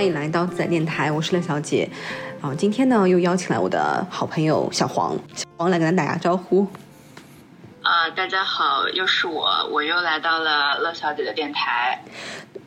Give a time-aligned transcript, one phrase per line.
[0.00, 1.86] 欢迎来到自在电台，我是乐小姐。
[2.40, 6.66] 啊，今天呢又邀请来我的好朋友小黄，小黄来跟大家打个招呼。
[7.82, 12.02] 啊，大家好，又是我，我又来到了乐小姐的电台。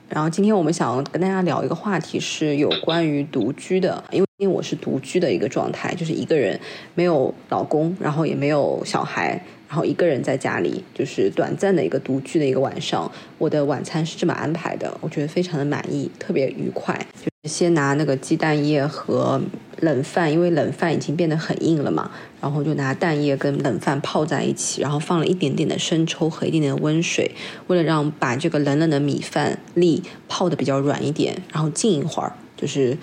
[0.09, 6.59] 然后今天我们想跟大家聊一个话题，是有关于独居的，因为因为我是独居的一个状态，就是一个人，
[6.93, 9.43] 没有老公，然后也没有小孩。
[9.73, 13.11] 然后一个人在家里，就是短暂的一个独居的一个晚上。
[13.39, 16.95] 我的晚餐是这么安排的，我觉得非常的满意，特别愉快。
[17.23, 19.41] 就先拿那个鸡蛋液和
[19.79, 27.31] 冷饭，因为冷饭已经变得很硬了嘛，然后就拿蛋液跟冷饭泡在一起，然后放了一点点的生抽和一点点的温水，
[27.65, 32.95] 为了让把这个冷冷的米饭粒泡的比较软一点，然后静一会儿，就是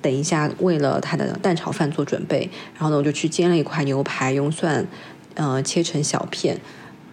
[0.00, 2.48] 等一下为了它的蛋炒饭做准备。
[2.74, 4.86] 然后呢，我就去煎了一块牛排，用蒜。
[5.34, 6.60] 呃，切成小片，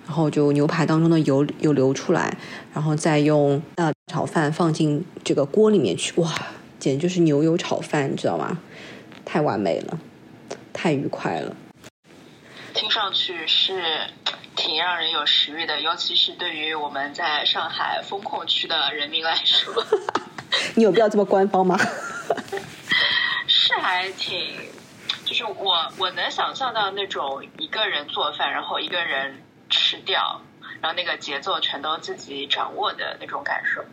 [0.06, 2.38] 然后就牛排当中的油油流出来，
[2.74, 6.32] 然后再用呃炒饭放进这个锅里面去，哇，
[6.80, 8.58] 简直就是牛油炒饭，你知道吗？
[9.24, 10.00] 太完美了，
[10.72, 11.56] 太愉快了。
[12.74, 13.82] 听上去是
[14.56, 19.84] 挺让人有食欲的，尤其是对于我们在上海风控区的人民来说。
[20.76, 21.78] 你有必要这么官方吗？
[23.48, 24.40] 是还挺。
[25.26, 30.40] 就是我我能想象到那种一个人做饭，然后一个人吃掉，
[30.82, 33.84] 然后那个节奏全都自己掌握的那种感受。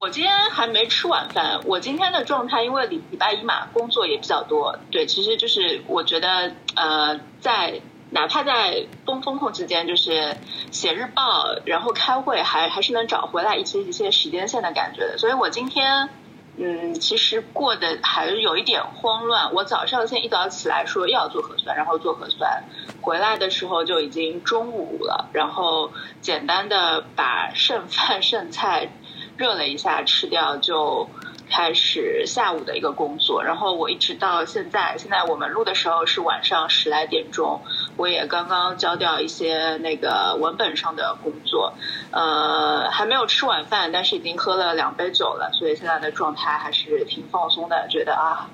[0.00, 4.76] 我今天还没吃晚饭，我今天的状态因为礼礼拜一嘛，工作也比较多。
[4.90, 7.80] 对，其实就是我觉得呃，在
[8.10, 10.36] 哪怕在封风控之间，就是
[10.72, 15.16] 写日报，然后开会，还还是能找回来一些一些时间线的感觉的。
[15.16, 16.08] 所以我今天。
[16.56, 19.52] 嗯，其实过得还是有一点慌乱。
[19.54, 22.64] 我早上先一早起来说要做核酸，然后做核酸，
[23.00, 28.90] 回来的时候就已经中午了，然后简单的把剩饭剩菜
[29.36, 31.08] 热了一下吃掉就。
[31.54, 37.60] 开始下午的一个工作，然后我一直到现在，现在我们录的时候是晚上十来点钟，
[37.96, 41.74] 我也刚刚交掉一些那个文本上的工作，
[42.10, 48.48] 呃，还没有吃晚饭，但是已经喝了两杯酒了，所以现在的状态还是挺放松的，觉得啊，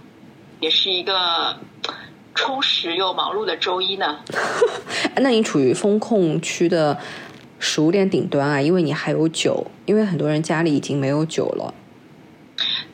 [0.60, 1.56] 也是一个
[2.34, 4.18] 充实又忙碌的周一呢。
[5.16, 6.98] 那你处于风控区的
[7.58, 11.72] 食物链顶端啊，因为你还有酒，因为很多人家里已经没有酒了。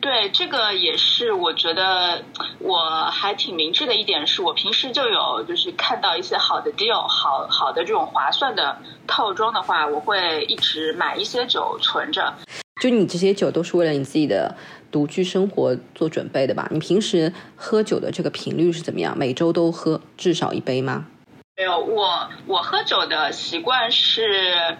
[0.00, 2.22] 对，这个也是我觉得
[2.58, 8.76] 我还挺明智的一点，是我平时就有就是看到一些好的 deal，好好的这种划算的
[9.06, 12.34] 套装的话，我会一直买一些酒存着。
[12.82, 14.54] 就你这些酒都是为了你自己的
[14.92, 16.68] 独居生活做准备的吧？
[16.70, 19.16] 你平时喝酒的这个频率是怎么样？
[19.16, 21.06] 每周都喝至少一杯吗？
[21.56, 24.76] 没有，我我喝酒的习惯是。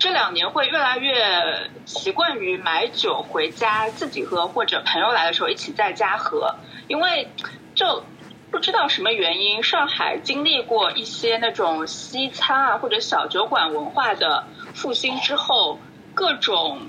[0.00, 6.54] 这两年会越来越习惯于买酒回家自己喝，或者朋友来的时候一起在家喝。
[6.88, 7.28] 因为
[7.74, 8.02] 就
[8.50, 14.44] 不知道什么原因，上海经历过一些那种西餐啊或者小酒馆文化的
[14.74, 15.78] 复兴之后，
[16.14, 16.80] 各种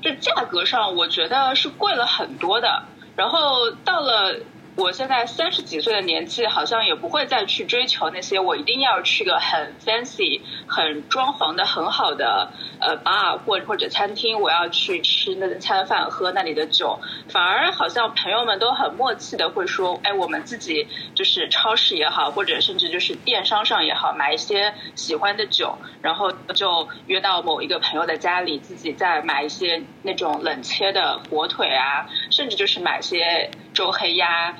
[0.00, 2.84] 就价格上我觉得是贵了很多的。
[3.16, 4.36] 然后到了。
[4.74, 12.50] 我现在三十几岁的年纪，好像也不会再去追求那些我一定要去个很 fancy、很装潢的很好的
[12.82, 16.98] 呃 bar 或或者餐厅，我要去吃那个餐饭、喝那里的酒。
[17.30, 34.56] 反而好像朋友们都很默契的会说，哎，我们自己就是超市也好，或者甚至就是电商上也好，买一些喜欢的酒，然后就约到某一个朋友的家里，自己再买一些那种冷切的火腿啊，甚至就是买些周黑鸭。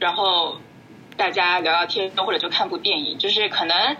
[0.00, 0.58] 然后
[1.16, 3.96] 大家聊聊天，或者就看部电影，就是可能，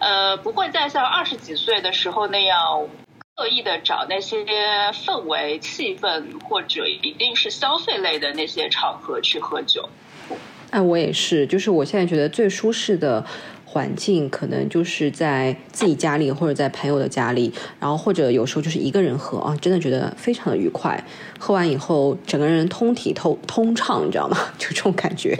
[0.00, 2.88] 呃，不会再像二十几岁的时候那样
[3.36, 4.46] 刻意的找那些
[4.94, 9.86] 氛围、气氛，或者一定是消费类的那些场合去喝酒。
[10.70, 13.22] 哎，我也是，就是我现在觉得最舒适的
[13.66, 20.98] 环境，可能就是在自己家里，或者在朋友的家里，然后或者有时候就是一个人喝啊，真的觉得非常的愉快。
[21.38, 24.38] 喝完以后，整个人通体通通畅，你知道吗？
[24.56, 25.38] 就这种感觉。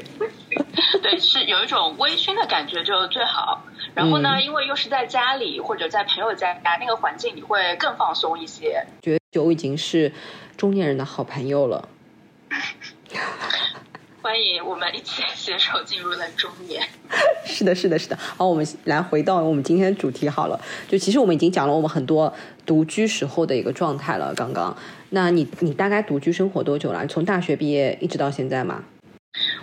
[1.03, 3.63] 对，是有一种微醺的感觉就最好。
[3.97, 8.85] 然后呢，因为又是在家里或者在朋友家，那个环境你会更放松一些。
[9.01, 10.13] 觉得酒已经是
[10.55, 11.89] 中年人的好朋友了。
[14.21, 16.87] 欢迎我们一起 携手进入了中年。
[17.47, 18.19] 是的，是的，是的。
[18.19, 20.61] 好，我们来回到我们今天的主题好了。
[20.87, 22.31] 就其实我们已经讲了我们很多
[22.67, 24.35] 独居时候的一个状态了。
[24.35, 24.77] 刚刚，
[25.11, 27.07] 那你你大概独居生活多久了？
[27.07, 28.85] 从大学毕业一直到现在吗？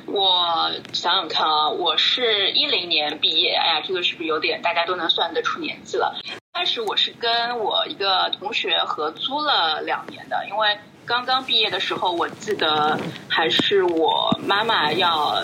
[0.05, 3.53] 我想想看啊，我是一零年毕业。
[3.53, 6.15] 哎呀，这个是不是有点大家都能算得出年纪了？
[6.53, 15.43] 开始我是跟我一个同学合租了两年的，因为刚刚毕业的时候，我记得还是我妈妈要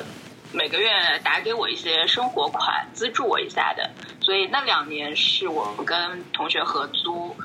[0.54, 0.90] 每个月
[1.24, 3.90] 打给我一些生活款，资助我一下的。
[4.22, 7.36] 所以那两年是我跟同学合租，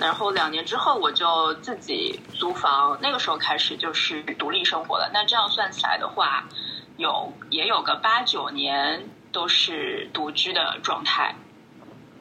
[0.00, 5.10] 然后两年之后我就自己租房，那个时候开始就是独立生活了。
[5.12, 6.48] 那这样算起来的话，
[6.96, 11.34] 有也有个八九年都是独居的状态。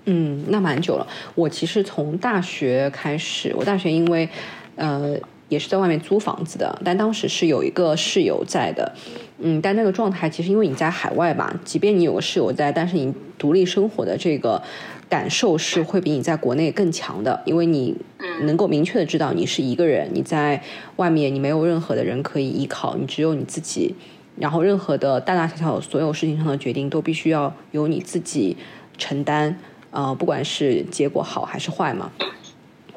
[0.06, 1.08] 嗯，那蛮久了。
[1.36, 4.28] 我其实从大学开始，我大学因为
[4.76, 5.16] 呃
[5.50, 8.94] 也是在外面租房子的，但当时是有一个室友在的。
[9.40, 14.62] 嗯，但那个状态其实因为你在海外吧，即便你有个室友在，但是你独立生活的这个
[15.10, 17.96] 感受是会比你在国内更强的，因为你
[18.44, 20.62] 能够明确的知道你是一个人，你在
[20.98, 23.96] 外面你没有任何的人可以依靠，你只有你自己，
[24.38, 28.56] 然后任何的大大小小所有事情上的决定都必须要由你自己
[28.98, 29.58] 承担。
[29.92, 32.12] 呃，不管是结果好还是坏嘛，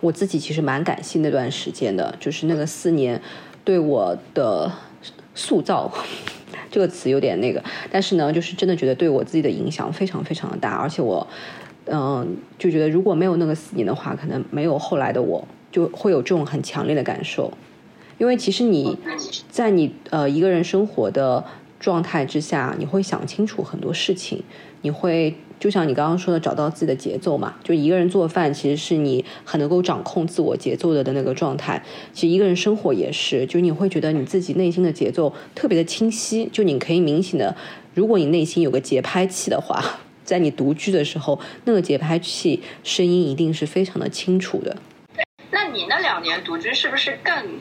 [0.02, 3.18] 我自己其实蛮感谢那段时间的，就是那个四年
[3.64, 4.70] 对我的
[5.34, 5.90] 塑造，
[6.70, 11.26] 这个词有点那个，但是呢，就是真的觉得对我自己的影响非常非常的大，而且我，
[11.86, 17.52] 嗯，就觉得如果没有那个四年的话，可能没有后来的我，就会有这种很强烈的感受，
[18.18, 18.96] 因为其实你
[19.50, 21.44] 在你呃一个人生活的
[21.80, 24.42] 状态之下，你会想清楚很多事情，
[24.82, 25.34] 你会。
[25.62, 31.80] 就像你刚刚说的，找到自己的节奏嘛，就一个人做饭，其实是你很能够掌控自我节奏的的那个状态。
[32.12, 36.48] 其实一个人生活也是，就你会觉得你自己内心的节奏特别的清晰。
[36.50, 37.54] 就你可以明显的，
[37.94, 39.80] 如果你内心有个节拍器的话，
[40.24, 44.76] 在你独居的时候，那个节拍器声音一定是非常的清楚的。
[45.50, 47.60] 那你那两年独居是不是更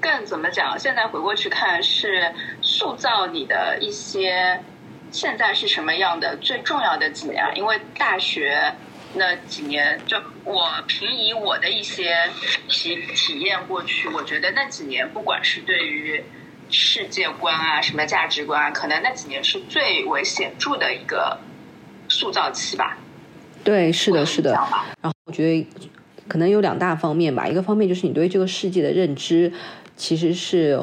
[0.00, 0.78] 更怎么讲？
[0.78, 4.60] 现在回过去看，是塑造你的一些。
[5.12, 7.44] 现在是什么样的最重要的几年？
[7.56, 8.72] 因为大学
[9.12, 12.30] 那几年，就我凭以我的一些
[12.68, 16.22] 体体验过去，我觉得那几年不管是对于
[16.70, 21.36] 世界观啊、什么价值观啊，可能那几年是最为显著的一个
[22.10, 22.98] 塑造期吧。
[23.64, 24.52] 对，是的，是的。
[24.52, 25.66] 然后我觉得
[26.28, 29.50] 可能有两大方面吧，一个方面就是你对这个世界的认知
[29.96, 30.78] 其实是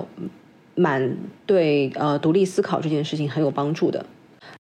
[0.73, 4.05] 蛮对呃独立思考这件事情很有帮助的。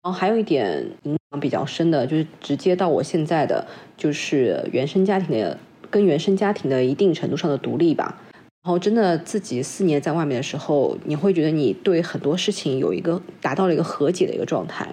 [0.01, 3.67] 然后还有一点影响比较深的，就是直接到我现在的，
[3.97, 5.57] 就是原生家庭的
[5.89, 8.17] 跟原生家庭的一定程度上的独立吧。
[8.63, 14.87] 然后真的自己四年在外面的时候，你会觉得你对很多事情有一个达到了一个和解的一个状态，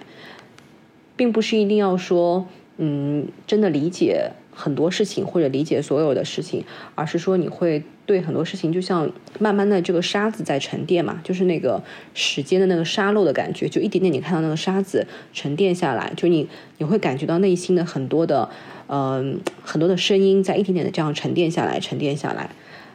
[1.17, 2.47] 并不是一定要说，
[2.77, 4.31] 嗯，真的理解。
[4.59, 6.65] 很多事情或者理解所有的事情，
[6.95, 11.83] 而是说你会对很多事情就像慢慢的这个沙子在沉淀嘛，就是那个
[12.15, 16.49] 时间的那个沙漏的感觉，就一点点你看到那个沙子沉淀下来，就你
[16.79, 18.49] 你会感觉到内心的很多的
[18.87, 22.49] 嗯很多的声音在一点点的这样沉淀下来，沉淀下来，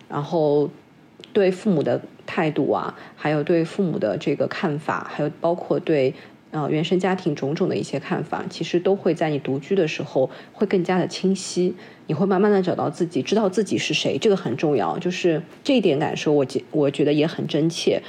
[0.09, 0.69] 然后
[1.33, 6.13] 对父母的态度啊，还有对父母的这个看法，还有包括对。
[6.53, 11.75] 呃，原生家庭种种的一些看法，其实都会在你独居的时候会更加的清晰。
[12.07, 14.99] 你会慢慢的找到自己，知道自己是谁，这个很重要。
[14.99, 18.03] 就是这一点感受，我觉我觉得也很真切。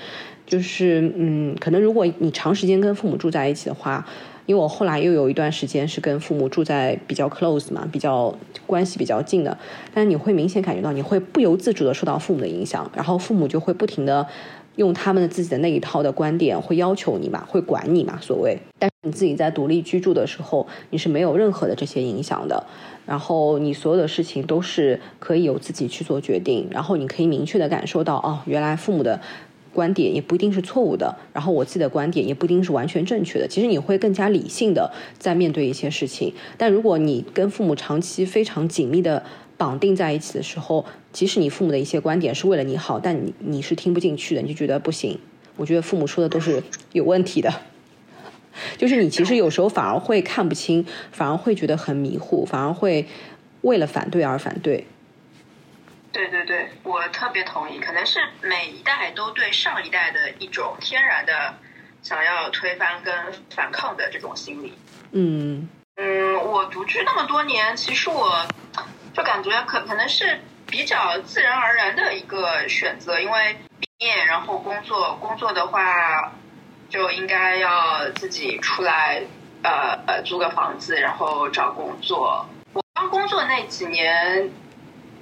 [0.46, 4.06] 就是嗯，可能如果你长时间跟父母住在一起的话，
[4.46, 8.36] 因为我后来又有一段时间是跟父母住在比较 close 嘛，比较
[8.68, 9.58] 关系比较近的，
[9.94, 14.28] 但你会明显感觉到，你会不由自主的受到父母的影响，然后父母就会不停的。
[14.76, 18.58] 用他们的自己的那一套的观点，会要求你嘛，会管你嘛，所谓。
[18.80, 22.66] 但是你自己在独立居住的时候，你是没有任何的这些影响的。
[23.06, 26.68] 然后你所有的事情都是可以由自己去做决定。
[26.72, 29.20] 然后你可以明确的感受到，哦，原来父母的
[29.74, 31.16] 观点也不一定是错误的。
[31.34, 33.48] 然后我自己的观点也不一定是完全正确的。
[33.48, 36.34] 其实你会更加理性的在面对一些事情。
[36.58, 39.24] 但如果你跟父母长期非常紧密的。
[39.64, 45.18] 绑定在一起的时候，即使你父母的一些观点是为了你好，但你你是听不进去的，你就觉得不行。
[45.56, 47.50] 我觉得父母说的都是有问题的，
[48.78, 53.08] 就是你其实有时候反而会看不清，反而会觉得很迷糊，反而会
[53.62, 54.86] 为了反对而反对。
[56.12, 61.56] 对对对，我特别同意，可能是每一代都对上一代的一种天然的
[62.02, 63.14] 想要推翻跟
[63.50, 64.74] 反抗的这种心理。
[65.14, 68.46] 嗯嗯，我独居那么多年，其实我。
[69.14, 76.34] 就感觉可可能是比较自然而然的一个选择，因为毕业然后工作，工作的话
[76.90, 79.22] 就应该要自己出来，
[79.62, 82.48] 呃呃租个房子，然后找工作。
[82.74, 84.50] 我刚工作那几年，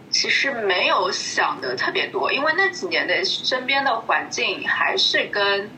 [0.10, 5.70] 其实没有想的特别多，因为那几年的身边的环境还是跟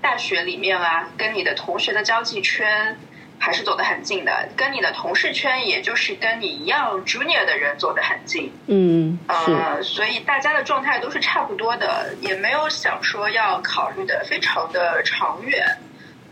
[0.00, 2.98] 大学里面啊，跟你的同学的交际圈。
[3.38, 8.52] 还是走得很近的，跟你的同事圈，也就是跟你一样 junior 的人走得很近。
[8.66, 15.78] 嗯，呃，所以大家的状态都是差不多的，也没有想说要考虑的非常的长远。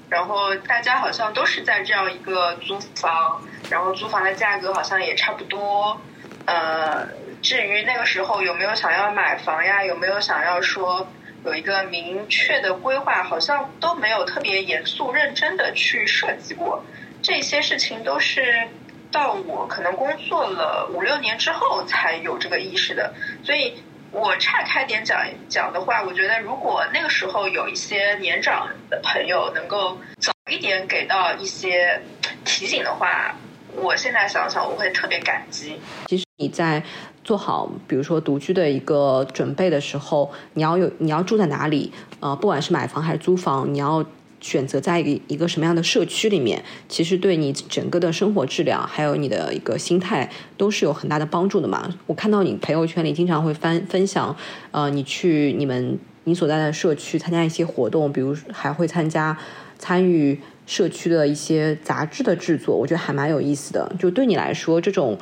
[0.08, 6.00] 然后大家好像都是在这样一个租房，然后租房的价格好像也差不多。
[6.44, 7.08] 呃，
[7.42, 11.08] 至于那个时候有没有想要买房呀，有没有想要说
[11.44, 16.84] 有一个明确的规划，好像都没有特别严肃认真的去设计过。
[17.26, 18.68] 这些事情都是
[19.10, 23.12] 到我可能工作了五六年之后才有这个意识的。
[23.42, 23.74] 所以
[24.12, 25.18] 我岔开点讲
[25.48, 32.00] 讲的话，我觉得如果那个时候有一些年长的朋友能够早一点给到一些
[32.44, 33.34] 提醒的话。
[33.78, 35.78] 我现在想想，我会特别感激。
[36.06, 36.82] 其实你在
[37.22, 41.92] 做好，比如说独居的一个准备的时候，你要有你要住在哪里？
[42.20, 44.02] 呃，不管是买房还是租房，你要
[44.46, 51.92] 选择在一个一个什么样的社区里面，其实对你整个的生活质量，还有你的一个心态，都是有很大的帮助的嘛。
[52.06, 54.36] 我看到你朋友圈里经常会分分享，
[54.70, 59.36] 呃，你去你们你所在的社区参加一些活动，比如还会参加
[59.78, 60.38] 参与。
[60.68, 63.94] 社区的一些杂志的制作，我觉得还蛮有意思的。
[64.00, 65.16] 就对你来说，这种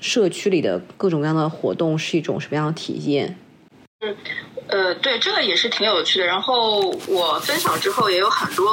[0.00, 3.36] 社区里的各种各样的活动是一种什么样的体验？
[4.00, 4.16] 嗯，
[4.68, 6.26] 呃，对，这个也是挺有趣的。
[6.26, 8.70] 然后我分享之后，也有很多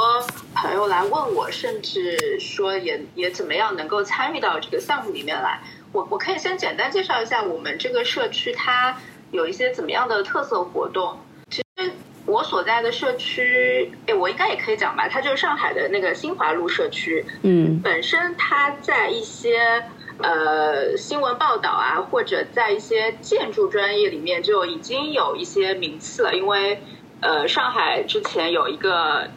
[0.54, 5.60] 朋友来问我，甚至说也也怎么样能够参与到这个项目里面来。
[5.92, 8.96] 我我可以先简单介绍一下我们这个社区它
[9.30, 11.18] 有一些怎么样的特色活动。
[11.50, 11.92] 其实。
[12.26, 17.24] 我所在的社区，哎，我应该也可以讲吧，它就是上海的那个新华路社区。
[17.40, 19.82] 嗯，本身它在一些
[20.20, 26.34] 呃新闻报道啊，或者在一些建筑专业里面就已经有一些名次了。
[26.34, 26.82] 因为
[27.20, 29.28] 呃，上海之前有一个，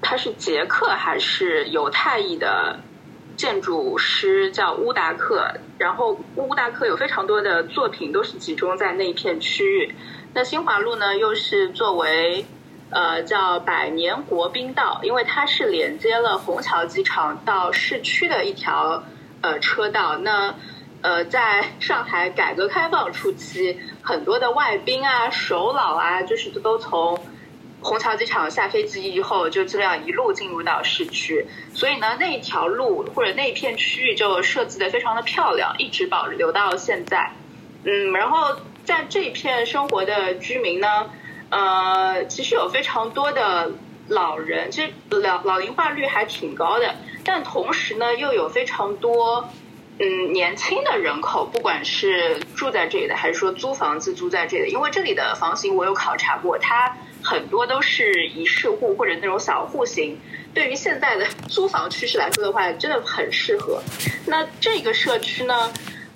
[0.00, 2.78] 他是捷克还是犹太裔的
[3.36, 9.94] 建筑师叫乌达克，然后乌达克有非常多的作品都是集中在那一片区域。
[10.34, 12.46] 那新华路呢，又是作为
[12.90, 19.02] 呃叫百年国宾道，因为它是连接了虹桥机场到市区的一条
[19.46, 20.16] 呃车道。
[20.18, 20.54] 那
[21.02, 27.18] 呃，在上海改革开放初期，很多的外宾啊、首脑啊，就是都从
[27.80, 31.46] 虹桥机场下飞机以后，就这样一路进入到市区。
[31.72, 37.32] 所以呢，那一条路或者那一片区域就设计的非常的漂亮，一直保留到现在。
[37.84, 38.56] 嗯，然后。
[38.86, 41.10] 在这片生活的居民呢，
[41.50, 43.72] 呃，其实有非常多的
[44.06, 46.94] 老人，其实老老龄化率还挺高的。
[47.26, 49.50] 但同时呢，又有非常多
[49.98, 54.70] 嗯年轻的人口，不管是住在这里的，还是说租房子租在这里。
[54.70, 60.18] 因为这里的房型我有考察过，它很多都是一室户或者那种小户型。
[60.54, 63.82] 对于现在的 租房趋势来说的话，真的很适合。
[64.26, 65.72] 那这个社区呢，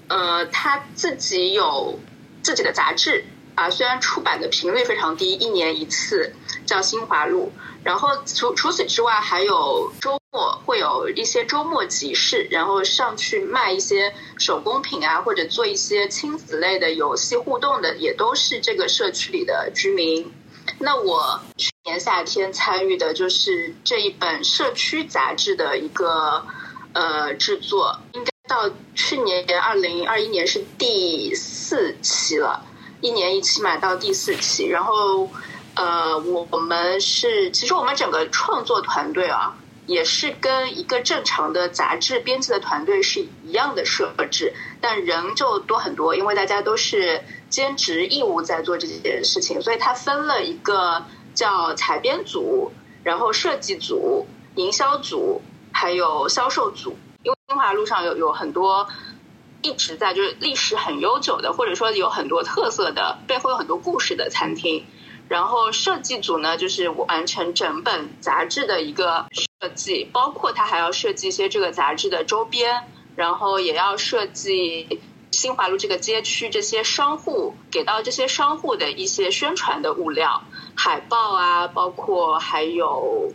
[0.09, 1.99] 呃，它自己有。
[2.43, 3.23] 自己的杂志
[3.55, 7.53] 啊，虽然出版的频率非常低，一年一次，叫《新华路》。
[7.85, 20.33] 然后除除此之外，还有周末会有一些周末集市，然后上去卖一些手工品啊，或者做一些亲子类的游戏互动的，也都是这个社区里的居民。
[20.79, 26.47] 那我去年夏天参与的就是这一本社区杂志的一个
[26.93, 28.31] 呃制作，应该。
[28.49, 32.67] 到去年二零二一年是第四期了，
[33.01, 34.67] 一年一期嘛，到第四期。
[34.67, 35.31] 然后，
[35.77, 39.57] 呃，我们是其实我们整个创作团队啊，
[39.87, 52.71] 也是跟一个正常的杂志编辑的团队是一样的设置，但人就多很多，因为大家都是兼职义务在做这件事情，所以它分了一个叫采编组，
[53.03, 56.97] 然后设计组、营销组，还有销售组。
[57.23, 58.89] 因为新华路上有有很多
[59.61, 64.87] 一直在就是历史很悠久的，或者说有很多特色的背后有很多故事的餐厅。
[65.29, 69.27] 然后设计组呢，就是完成整本杂志的一个
[69.61, 72.85] 设计，包括他还要设计一些这个杂志的周边，
[73.17, 75.01] 然后也要设计
[75.31, 80.43] 新华路这个街区这些商户给到这些商户的一些宣传的物料、
[80.75, 83.33] 海报啊，包括还有。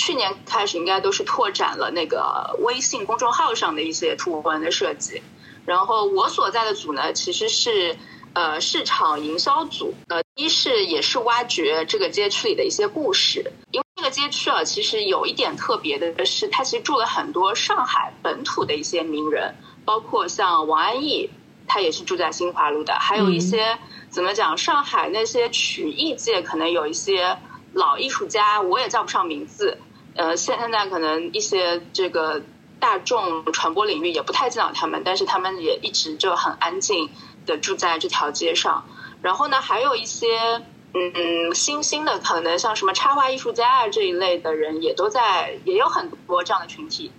[0.00, 5.20] 去年开始应该都是拓展了那个微信公众号上的一些图文的设计，
[5.66, 7.96] 然后我所在的组呢，其实是
[8.32, 21.30] 呃市场营销组，呃一是也是挖掘这个街区里的一些故事，因个街区啊，其实有一点特别的是，它其实住了很多上海本土的一些名人，包括像王安忆，
[21.66, 27.36] 他也是住在新华路的，还有一些怎么讲，上海那些曲艺界可能有一些
[27.74, 29.78] 老艺术家，我也叫不上名字。
[30.16, 32.42] 呃，现现在可能一些这个
[32.80, 37.10] 大众传播领域也不太见到他们，但是他们也一直就很安静
[37.46, 38.84] 的住在这条街上。
[39.20, 40.62] 然后呢，还有一些
[40.94, 47.10] 嗯新兴的，可能像什么插画艺术家啊这一类的人，也都在，也有很多这样的群体，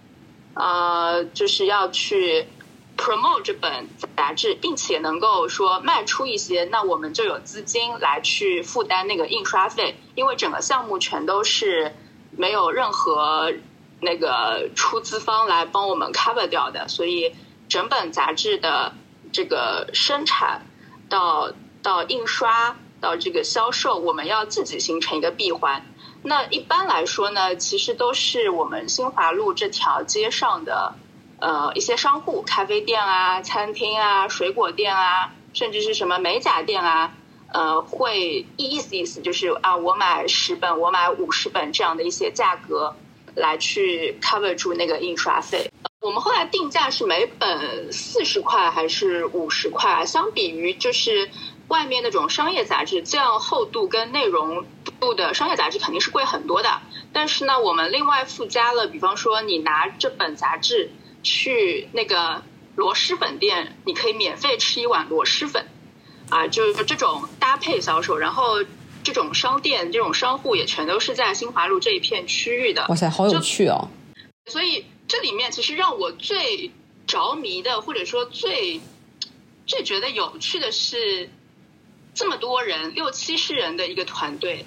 [0.54, 2.48] 呃，就是要去
[2.98, 11.96] promote 这本杂志，并且能够说卖出一些，那我们就有资金来去负担那个印刷费，因为整个项目全都是。
[12.38, 13.52] 没有任何
[14.00, 17.36] 那个出资方来帮我们 cover 掉的，所以
[17.68, 18.94] 整本杂志的
[19.34, 20.68] 这个生产
[21.10, 25.86] 到到印刷到这个销售，我们要自己形成一个闭环。
[26.22, 30.94] 那一般来说呢，其实都是我们新华路这条街上的
[31.40, 37.14] 呃一些商户，咖啡店啊、餐厅啊、水果店啊，甚至是什么美甲店啊。
[37.52, 42.96] 呃，会意思意思就是啊，我买十本，我买五十本这样的一些价格
[43.34, 45.72] 来去 cover 住那个印刷费。
[46.02, 50.06] 我们后来定价是每本四十块还是五十块啊？
[50.06, 51.28] 相比于就是
[51.70, 54.66] 外面那种商业杂志，这样厚度跟内容
[55.00, 56.82] 度的商业杂志肯定是贵很多的。
[57.14, 60.92] 但是呢，我们另外附加了，比方说你拿这本杂志
[61.24, 62.44] 去那个
[62.76, 65.66] 螺蛳粉店，你可以免费吃一碗螺蛳粉。
[66.30, 68.64] 啊，就是这种搭配销售，然后
[69.04, 72.86] 这种商店、这种商户也全都是在新华路这一片区域的。
[72.88, 73.90] 哇塞，好有趣哦！
[74.46, 76.70] 所以这里面其实让我最
[77.08, 78.80] 着迷的，或者说最
[79.66, 81.32] 最觉得有趣的是，
[82.20, 84.66] 这么多人六七十人的一个团队，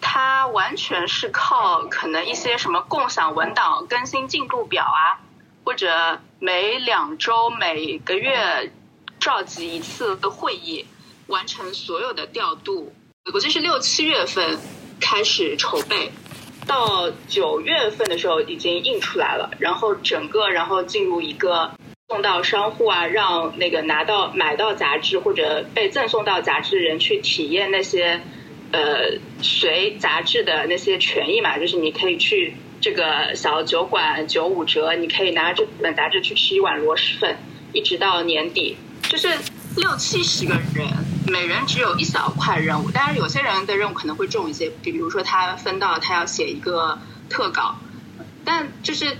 [0.00, 5.18] 他完全是靠可能一些什么共享文档、更新进度表啊，
[5.64, 8.70] 或者每两周、每个月
[9.18, 10.86] 召集一次的会议。
[11.26, 12.92] 完成所有的调度，
[13.32, 14.58] 我记是六七月份
[15.00, 16.12] 开始筹备，
[16.66, 21.72] 到九月份的时候已经印出来了，然后整个然后进入一个
[22.08, 28.20] 送到商户啊，让那个拿到买到杂志或者被赠送到杂志的人去体验那些
[28.72, 37.36] 呃随杂志的那些权益嘛，就是你可以去这个小酒馆九五折，你可以拿这本杂志去吃一碗螺蛳粉，
[37.72, 38.76] 一直到年底，
[39.08, 39.28] 就是
[39.76, 40.86] 六七十个人。
[41.26, 46.98] 每人只有一小块任务，当然有些人的任务可能会重一些，比比如说他分到他要写一个
[47.30, 47.76] 特稿，
[48.44, 49.16] 但就是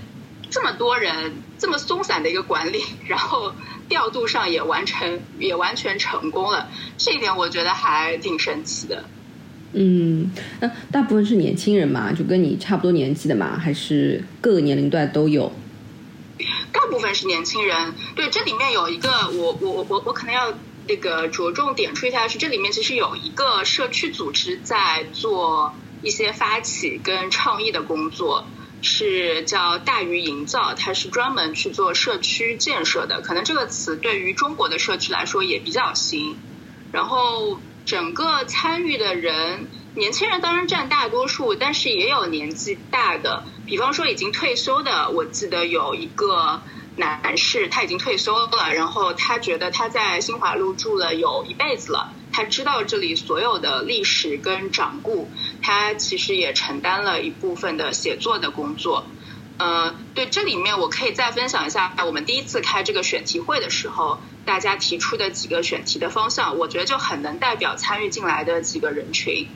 [0.51, 3.53] 这么多人这么松散的一个管理，然后
[3.89, 9.05] 调度上也完成也完全成功了，这一点我觉得还挺神奇的。
[9.73, 15.51] 嗯，那大部分是年轻人嘛，就跟你差不多年纪的嘛，还是各个年龄段都有？
[16.71, 20.53] 大部分是年轻人，对，这里面有一个我我我我我可能要。
[20.87, 28.45] 那个着重点出一下是，这里面其实有一个社区组织在做一些发起跟倡议的工作，
[28.85, 33.19] 是叫大鱼营造，它是专门去做社区建设的。
[33.19, 36.37] 可能这个词对于中国的社区来说也比较新。
[36.93, 46.61] 然后整个参与的人，年轻人当然占大多数，但是也有年纪大的，比方说已经退休的，我记得有一个。
[46.97, 55.29] 男士他已经退休了，然后他觉得他在新华路住了有一辈子了，他知道这里所有的历史跟掌故，
[55.61, 59.05] 他其实也承担了一部分的写作的工作。
[59.57, 69.47] 呃，对，这里面我可以再分享一下我们第一次开这个选题会的时候，大家提出的几个选题的方向，我觉得就很能代表参与进来的几个人群。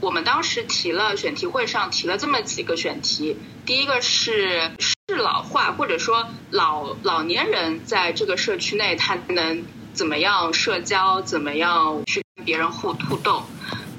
[0.00, 4.70] 我们当时提了选题会上提了这么几个选题，第一个是。
[5.08, 9.64] 是老化，或者说老老年人在这个社区内，他能
[9.96, 13.42] 怎么样社交，怎么样去跟别人互互动？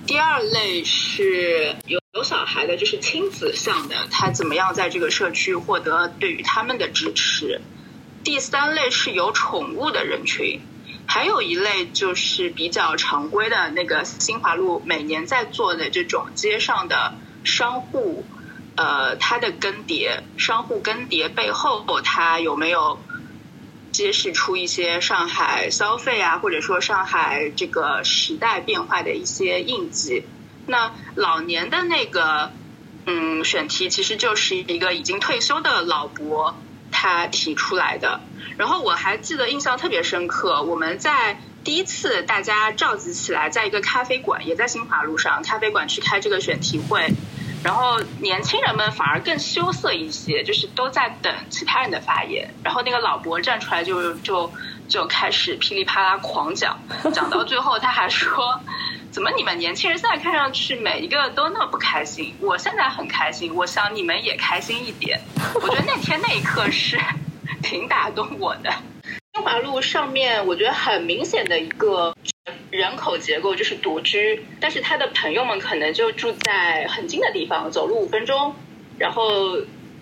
[0.06, 7.62] 第二类是有有小孩的，就是亲子向的，他怎么样在这个社区获得对于他们的支持？
[8.24, 10.62] 第三类是有宠物的人群，
[11.08, 18.24] 还有一类就是比较常规的那个新华路每年在做的这种街上的商户。
[18.80, 23.00] 呃，它的更迭，商户更迭背后，它有没有
[23.98, 30.24] 揭示出一些上海消费啊，或者说上海这个时代变化的一些印记？
[30.68, 32.52] 那老年的那个，
[33.08, 36.56] 嗯，选题其实就是一个已经退休的老伯
[36.92, 38.22] 他提出来的。
[38.56, 47.08] 然后我还记得印象特别深刻，我们在第一次大家召集起来，在一个咖啡馆，也在新华路上咖啡馆去开这个选题会。
[47.64, 52.54] 然后年轻人们反而更羞涩一些，就是都在等其他人的发言。
[52.64, 54.52] 然后那个老伯站出来就就
[54.88, 56.80] 就开始噼里啪啦狂讲，
[57.14, 58.60] 讲到最后他还说，
[59.12, 62.36] 怎么你们年轻人现在看上去每一个都那么不开心？
[62.40, 65.20] 我现在很开心，我想你们也开心一点。
[65.56, 67.00] 我觉得那天那一刻是
[67.64, 68.72] 挺打动我的。
[69.34, 72.16] 新华路上面，我觉得很明显的一个
[72.72, 78.56] 人口结构就是独居，但是他的朋友们可能就住在很近的地方，走路五分钟。
[78.98, 79.58] 然后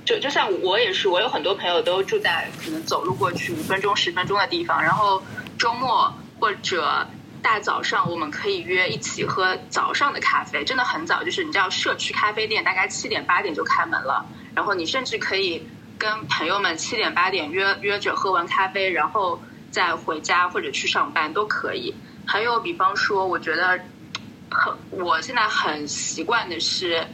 [0.06, 4.82] 就就像我也是，我有很多朋友都住在可能走路过去五分钟、十分钟的地方。
[4.82, 5.22] 然后
[5.58, 7.08] 周末或者
[7.42, 15.68] 大早上，我们可以约一起喝早上的咖啡，真的很早，就是你知道社区咖啡店大概七点八点就开门了，然后你甚至可以。
[15.98, 21.96] 跟朋友们七点八点约约着喝完咖啡，然后再回家或者去上班都可以。
[22.26, 23.80] 还有，比方说，我觉得
[24.50, 27.06] 很我现在很习惯的是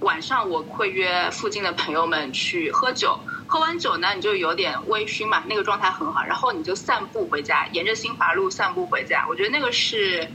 [0.00, 10.28] 晚上我会约附近的朋友们去喝酒，喝完酒呢，你就有点微醺嘛，那个状态很好，然后你就散步回家，沿着新华路散步回家，我觉得那个是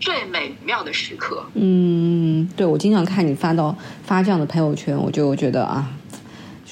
[0.00, 1.44] 最美妙的时刻。
[1.54, 5.86] 嗯，对，我经常看你发到发这样的朋友圈，我就觉得啊。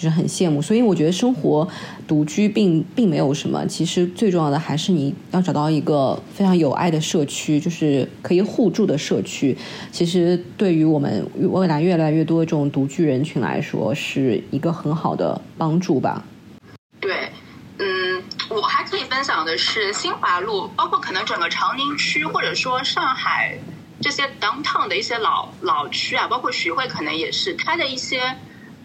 [0.03, 1.67] 是很羡慕，所以我觉得生活
[2.07, 3.65] 独居并并没有什么。
[3.67, 9.57] 其实最重要的还是你要找到一个非常有爱的社区，就是可以互助的社区。
[9.91, 16.25] 其实对于我们未来越来越多这种独居人群来说，是一个很好的帮助吧。
[17.01, 17.31] 对，
[17.79, 23.57] 嗯，我还可以分享的是新华路，包括可能整个长宁区，或者说上海
[24.01, 28.21] 这些 downtown 的一些老老区啊，包括徐汇，可能也是它的一些。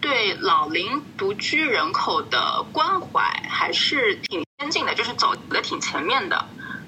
[0.00, 6.44] 对老龄独居人口的关怀还是挺先进的，就是走的挺前面的。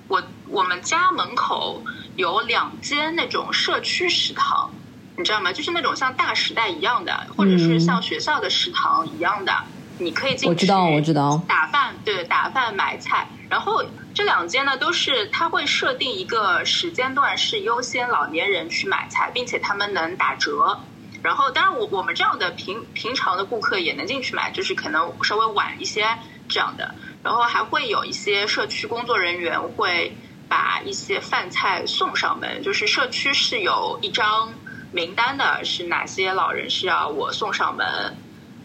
[0.09, 1.83] 我我们家门口
[2.17, 4.71] 有两间那种社区食堂，
[5.17, 5.53] 你知道吗？
[5.53, 9.53] 就是那种像大时代一样的，或者是像学校的食堂一样的，
[9.99, 10.49] 你可以进去。
[10.49, 11.41] 我知道，我知道。
[11.47, 13.29] 打饭，对，打饭买菜。
[13.49, 20.81] 然后这两间呢，都是他会设定一个时间段，是优先老年人去买菜，并且他们能打折。
[21.23, 26.07] 然后，当然，我我们这样的平平常的顾客也能进去买，就是可能稍微晚一些
[26.49, 26.95] 这样的。
[27.23, 30.17] 然后还会有一些社区工作人员会
[30.49, 34.55] 把一些饭菜送上门，就是社区是有一张
[34.93, 38.17] 名单的，是哪些老人是要我送上门。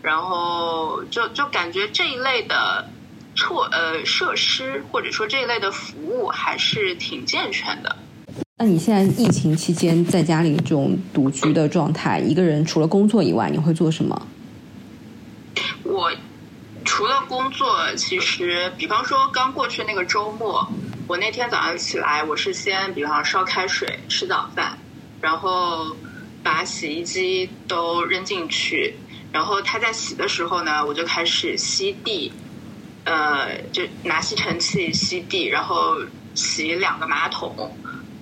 [0.02, 2.88] 然后就就感觉这一类的
[3.36, 7.98] 措呃设施或者说这一类的服务还是挺健全的。
[8.58, 14.28] 那你现在疫情期间在家里这种独居的状态，一个人除了工作以外，你会做什么？
[15.84, 16.10] 我
[16.86, 20.66] 除了工作，其实比方说刚过去那个周末，
[21.06, 24.78] 我那天早上起来，我是先比方烧开水吃早饭，
[25.20, 25.94] 然后
[26.42, 28.96] 把洗衣机都扔进去，
[29.34, 32.32] 然后它在洗的时候呢，我就开始吸地，
[33.04, 35.98] 呃，就拿吸尘器吸地，然后
[36.34, 37.76] 洗两个马桶。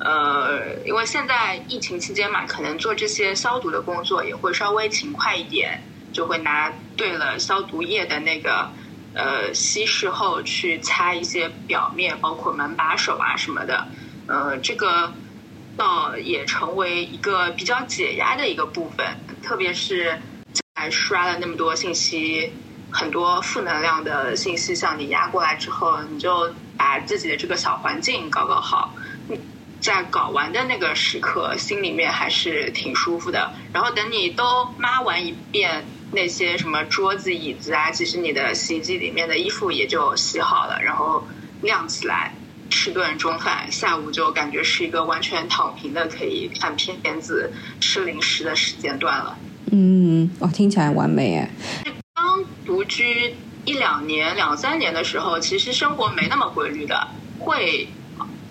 [0.04, 8.70] 呃，因为现在疫情期间嘛，可能做这些消毒的工作也会稍微勤快一点，就会拿对了消毒液的那个
[9.14, 13.88] 呃稀释后去擦一些表面，包括门把手啊什么的。
[14.28, 15.14] 呃，这个
[15.78, 19.06] 倒也成为一个比较解压的一个部分，
[19.42, 20.20] 特别是
[20.76, 22.52] 在刷了那么多信息，
[22.92, 28.94] 很多负能量的信息向你压过来之后，你就把自己的这个小环境搞搞好。
[29.84, 33.52] 在搞完的那个时刻，心里面还是挺舒服的。
[33.74, 41.28] 然后等你都抹完一遍那些什么桌子、椅子啊，其实你的洗衣机里面的衣服也就洗好了，然后
[41.62, 42.34] 晾起来，
[42.70, 49.38] 吃顿中饭，下午就感觉是一个完全躺平的，可以看片子、吃零食的时间段了。
[49.74, 51.50] 嗯，哇，听起来完美哎。
[52.16, 57.90] 刚独居一两年、两三年的时候，其实生活没那么规律的，会。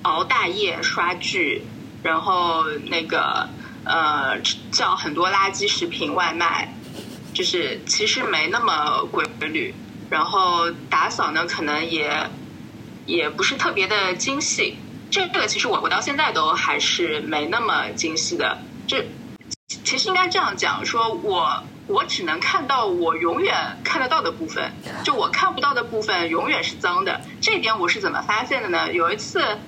[0.03, 1.62] 熬大夜刷剧，
[2.03, 3.49] 然后那个
[3.85, 6.75] 呃叫很多垃圾食品外卖，
[7.33, 9.75] 就是其实没那么规律。
[10.11, 12.29] 然后打扫呢，可能也
[13.07, 14.77] 也不是特别的精细。
[15.11, 18.59] 这个其实我我到现在都还是没那么精细的。
[18.87, 19.07] 这
[19.85, 24.71] 其实应该这样讲，说我我只能看到我永远看得到的部分，
[25.03, 27.21] 就我看不到的部分永远是脏的。
[27.41, 28.93] 这点我是怎么发现的呢？
[28.93, 29.59] 有一次。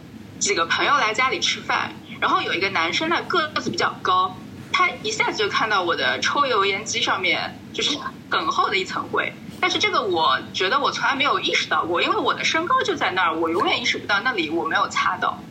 [0.44, 4.36] 几个朋友来家里吃饭，然后有一个男生呢个子比较高，
[4.70, 7.96] 他一下子就看到我的抽油烟机上面就是
[8.30, 15.42] 很厚的一层灰，但是这个我觉得我从来没有意识到过，因为我的身高就在那儿，我永远意识不到那里我没有擦到。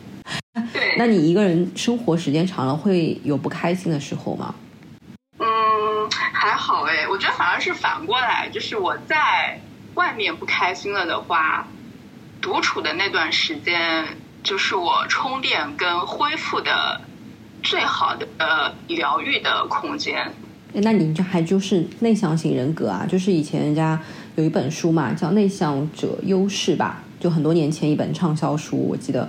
[0.72, 4.54] 对，那你一个人生活时间长了会有不开心的时候吗？
[5.40, 9.58] 嗯，还好哎，我觉得反而是反过来，就是我在
[9.94, 11.66] 外面不开心了的话，
[12.40, 14.06] 独处的那段时间。
[14.44, 17.00] 就是我充电跟恢复的
[17.62, 20.30] 最好的呃疗愈的空间。
[20.74, 23.06] 那你就还就是内向型人格啊？
[23.08, 23.98] 就是以前人家
[24.36, 29.28] 有一本书嘛，叫《内向者优势》吧，就很多年前一本畅销书，我记得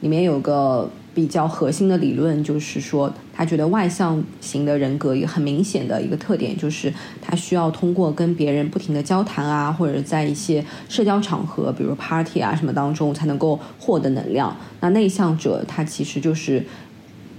[0.00, 14.54] 里面有个比较核心的理论，就是说他觉得外向型的人格一个很明显的一个特点，就是他需要通过跟别人不停的交谈啊，或者在一些社交场合，比如 party 啊什么当中，才能够获得能量。
[14.80, 16.62] 那内向者他其实就是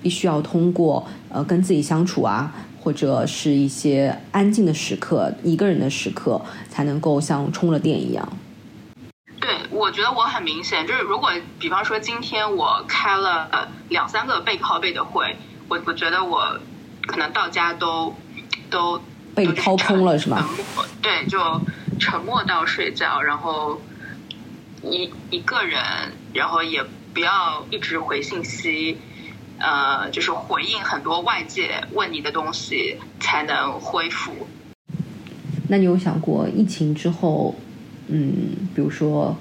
[0.01, 2.51] 必须要通过呃跟自己相处啊。
[2.79, 8.37] 或者是一些安静的时刻，一个人的时刻，才能够像充了电一样。
[9.77, 15.35] 对，我觉得我很明显，就是如果比方说今天我开了呃两三个背靠背的会，
[15.69, 16.59] 我我觉得我
[17.05, 18.15] 可能到家都
[18.69, 19.01] 都
[19.35, 20.49] 被掏空了，是吧？
[21.01, 21.61] 对，就
[21.99, 23.79] 沉默到睡觉，然后
[24.83, 25.79] 一一个人，
[26.33, 28.97] 然后也不要一直回信息。
[29.59, 34.31] 呃，就是回应很多外界问你的东西，才能恢复。
[35.67, 37.55] 那你有想过疫情之后，
[38.07, 39.35] 嗯，比如说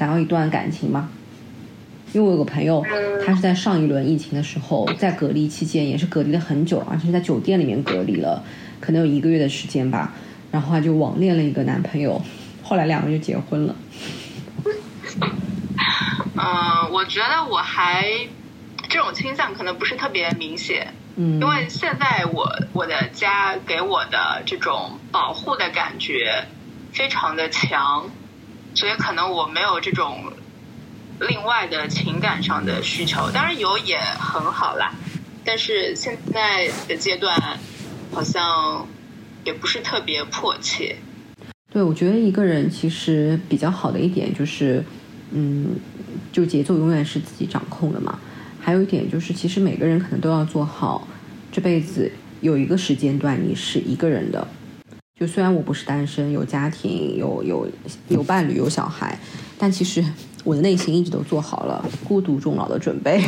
[0.00, 1.10] 想要一段感情吗？
[2.14, 2.82] 因为我有个朋友，
[3.26, 8.42] 他是在上一轮疫情的时候，在隔离期间也是隔离了很久，而且是在酒店里面隔离了，
[8.80, 10.14] 可能有一个月的时间吧。
[10.50, 12.18] 然后他就网恋了一个男朋友，
[12.62, 13.76] 后来两个人就结婚了。
[16.34, 18.06] 嗯，我觉得我还。
[18.88, 26.46] 这种倾向可能不是特别明显，嗯，因为现在我我的家给我的这种保护的感觉
[26.92, 28.10] 非常的强，
[28.74, 30.32] 所以可能我没有这种
[31.20, 33.30] 另外的情感上的需求。
[33.30, 34.92] 当然有也很好啦，
[35.44, 37.58] 但是现在的阶段
[38.12, 38.86] 好像
[39.44, 40.96] 也不是特别迫切。
[41.72, 44.84] 对，我觉得一个人其实比较好的一点就是，
[45.30, 45.76] 嗯，
[46.32, 48.18] 就节奏永远是自己掌控的嘛。
[48.60, 51.06] 还有一点就是，其实每个人可能都要做好，
[51.52, 54.46] 这辈子有一个时间段你是一个人的。
[55.20, 57.68] 就虽然我不是单身，有家庭，有有
[58.08, 59.18] 有伴侣，有小孩，
[59.58, 60.02] 但其实
[60.44, 63.22] 我的内心一直都做好了孤独终老的准备。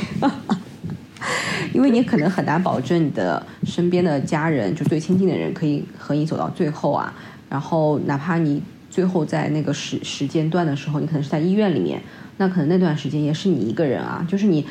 [1.74, 7.12] 因为你可能很难保证你的身边的家人，就最亲近的人，可以和你走到最后啊。
[7.50, 12.00] 然后哪怕你最后在那个时时间段的时候，你可能是在医院里面，
[12.38, 14.66] 那可能那段时间也是你一个人啊，就是你。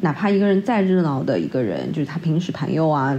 [0.00, 3.18] 哪怕一个人再热闹的一个人，就是他平时朋友啊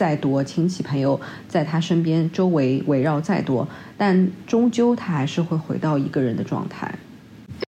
[0.00, 6.90] 再多，亲戚朋友在他身边周围围绕再多，但终究他还是会回到一个人的状态。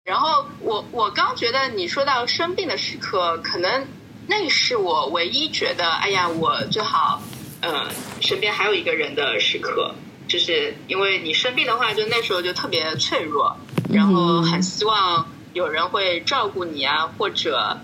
[0.03, 3.85] 然后我我刚觉得你说到生病的时刻，可能
[4.27, 7.21] 那是我唯一觉得，哎呀，我最好
[7.61, 7.87] 呃
[8.19, 9.95] 身边还有一个人的时刻，
[10.27, 13.55] 就是因为你生病的话，就那时候就特别脆弱，
[13.89, 17.77] 然后很希望有人会照顾你啊，或者。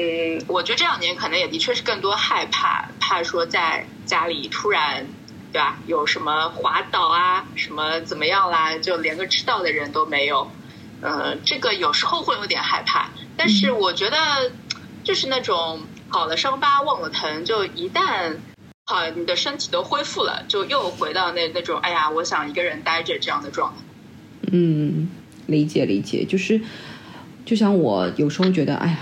[0.00, 5.04] 嗯，我觉得这两年可能也的确是更多害怕，怕说在家里突然，
[5.52, 5.76] 对吧？
[5.88, 10.48] 有什么滑倒啊，什么怎么样啦，就连个知道的人都没有。
[11.00, 14.52] 呃，这个有时候会有点害怕，但是我觉得
[15.02, 18.36] 就是那种好了伤疤忘了疼，就一旦
[18.84, 23.82] 好你的身体都恢复了，就又回到那那种哎呀，我想一个人待着这样的状态。
[24.52, 25.08] 嗯，
[25.46, 26.60] 理解理解，就是
[27.44, 28.96] 就像我有时候觉得，哎呀。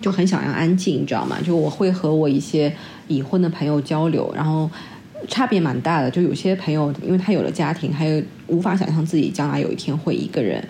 [0.00, 1.38] 就很想要安静，你知道吗？
[1.44, 2.72] 就我会和我一些
[3.08, 4.70] 已婚的朋友交流，然后
[5.28, 6.10] 差别蛮大的。
[6.10, 10.62] 就有些朋友，因为他有了家庭，还有无法想象自己将来有一天会一个人，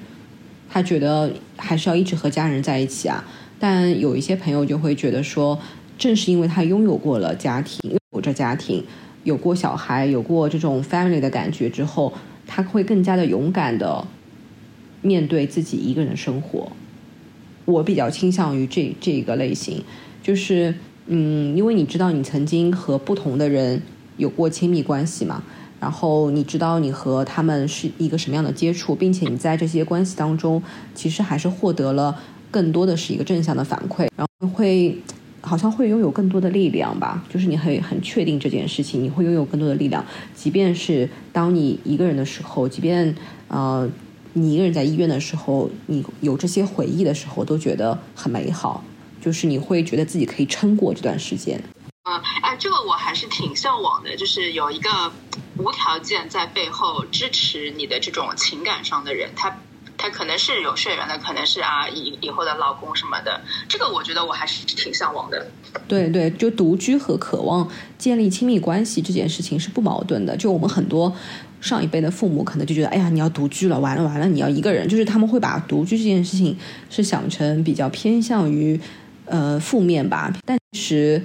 [0.71, 3.25] 他觉得还是要一直和家人在一起啊。
[3.59, 5.59] 但有一些朋友就会觉得说，
[5.99, 7.81] 正是因为他拥有过了家庭，
[8.13, 8.85] 有着家庭，
[9.25, 12.13] 有过小孩，有过这种 family 的感觉之后，
[12.47, 14.07] 他会更加的勇敢的
[15.03, 16.71] 面对自己一个人生活。
[17.67, 19.83] 我比较倾向于这这个类型，
[20.23, 20.75] 就是
[21.09, 23.83] 嗯，因为你知道你曾经和不同的人
[24.17, 25.43] 有过亲密关系嘛，
[25.79, 30.63] 然后你知道你和他们是一个什么样的接触，并且你在这些关系当中，
[30.95, 32.17] 其实还是获得了
[32.51, 34.97] 更多的是一个正向的反馈，然后会
[35.41, 43.15] 好像会拥有更多的力量吧，就是你会很确定这件事情，你会拥有更多的力量，即便是当你一个人的时候，即便
[43.49, 43.91] 呃。
[44.37, 48.85] 你一个人在医院的时候，你有这些回忆的时候，都觉得很美好，
[49.19, 51.59] 就是你会觉得自己可以撑过这段时间。
[52.05, 55.11] 嗯，哎，这个我还是挺向往的，就是有一个
[55.57, 59.59] 无条件在背后支持你的这种情感上的人，他
[59.97, 63.41] 他可能是有血缘的，可能是啊以以后的老公什么的。
[63.67, 65.47] 这个我觉得我还是挺向往的。
[65.89, 70.37] 对对，就独居和渴望建立亲密关系这件事情是不矛盾的。
[70.37, 71.13] 就我们很多
[71.61, 76.57] 上一辈的父母可能就觉得，哎呀，你要独居了，完了完了，你要一个人，就是他们会把独居这件事情
[76.91, 78.79] 是想成比较偏向于
[79.25, 80.33] 呃负面吧。
[80.45, 81.23] 但其实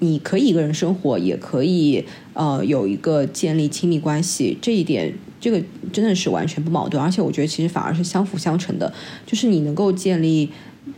[0.00, 5.62] 你可以一个人生活，也可以呃有一个建立亲密关系，这一点这个
[5.92, 7.02] 真的是完全不矛盾。
[7.02, 8.92] 而且我觉得其实反而是相辅相成的，
[9.24, 10.50] 就是你能够建立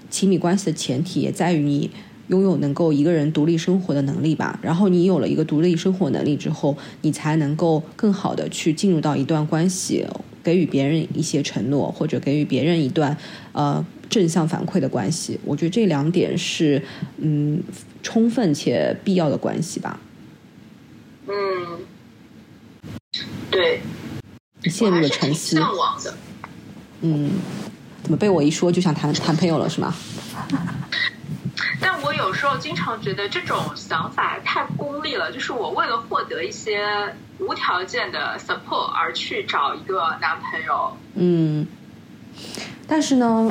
[0.08, 1.90] 亲密关系的前提也在于你。
[2.30, 10.06] 拥有能够一个人独立生活的能力吧，然后你有了一个独立生活能力之后，你才能够更好的去进入到一段关系，
[10.42, 13.16] 给予别人一些承诺，或者给予别人一段
[13.50, 15.40] 呃正向反馈的关系。
[15.44, 16.80] 我觉得这两点是
[17.18, 17.60] 嗯
[18.02, 19.98] 充分且必要的关系吧。
[21.26, 21.34] 嗯，
[23.50, 23.80] 对，
[24.70, 25.56] 陷入了沉思。
[25.56, 26.14] 向往的。
[27.00, 27.30] 嗯，
[28.04, 29.92] 怎么被我一说就想谈谈朋友了是吗？
[31.80, 36.84] 但我有时候经常觉得这种想法太功利了，就是我为了获得一些
[37.38, 40.96] 无条件的 support 而去找一个男朋友。
[41.14, 41.66] 嗯，
[42.86, 43.50] 但是呢，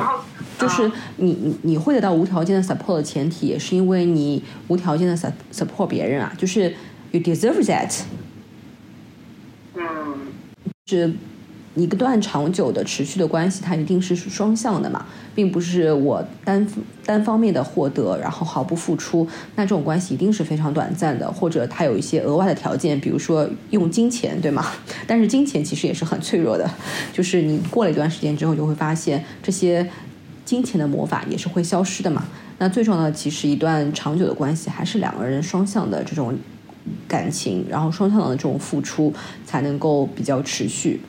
[0.58, 5.16] 就是你你你会得到无条件的 support 的前提，也是因为你无条件的
[5.52, 6.74] support 别人啊，就是
[7.10, 8.02] you deserve that。
[9.74, 10.32] 嗯，
[10.86, 11.12] 是。
[11.80, 16.66] 一个段长久的持续的关系，它一定是双向的嘛，并不是我单
[17.06, 24.66] 单方面的获得，然后毫不付出，那这种关系一定是非常短暂的，或者它有一些额外的条件，比如说用金钱，对吗？
[25.06, 26.70] 但是金钱其实也是很脆弱的，
[27.12, 29.88] 就是你过了一段时间之后，就会发现这些
[30.44, 32.24] 金钱的魔法也是会消失的嘛。
[32.58, 36.36] 那最重要的，其实一段长久的关系还是两个人双向的这种
[37.08, 39.12] 感情，然后双向的这种付出
[39.46, 41.00] 才能够比较持续。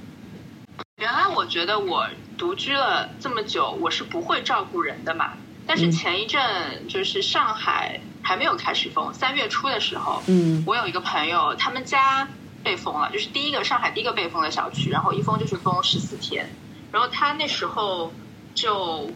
[1.01, 5.33] 原来我觉得我独居了这么久，我是不会照顾人的嘛。
[5.65, 12.27] 但是前一阵就是上海还没有开始封，三月初的时候，嗯，我有一个朋友，他们家
[12.63, 16.47] 被封了，就是第一个上海第一个被封的小区，然后一封就是封十四天。
[16.91, 18.13] 然后他那时候
[18.53, 19.09] 就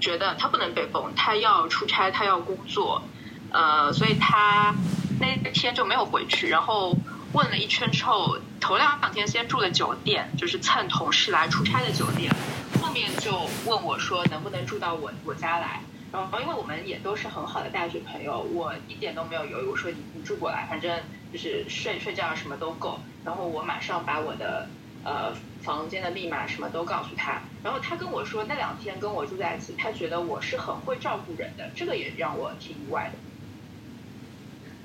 [0.00, 3.02] 觉得他不能被封，他要出差，他要工作，
[3.50, 4.74] 呃，所以他
[5.20, 6.48] 那天就没有回去。
[6.48, 6.96] 然后
[7.34, 8.38] 问了一圈之后。
[8.60, 12.34] 头两两天先住的酒店，就是蹭同事来出差的酒店，
[12.80, 13.30] 后面就
[13.66, 20.98] 问我说能不能住到我我家来，然后因为我们也都是很好的大学朋友，我一点都没有犹豫，我说你你住过来，反正
[21.30, 24.66] 就是睡睡觉什么都够，然后我马上把我的
[25.04, 33.18] 呃房间的密码什么都告诉他，然后他跟我说那两天跟我住在一起，他觉得我是很会照顾人的，这个也让我挺意外的。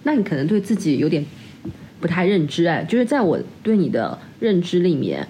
[0.04, 1.26] 那你可能对自己有点。
[2.00, 5.28] 不太认知哎，就是在我对你的认知里面，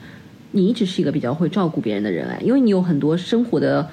[0.51, 3.89] 你一直是一个比较会照顾别人的人哎，因为你有很多生活的、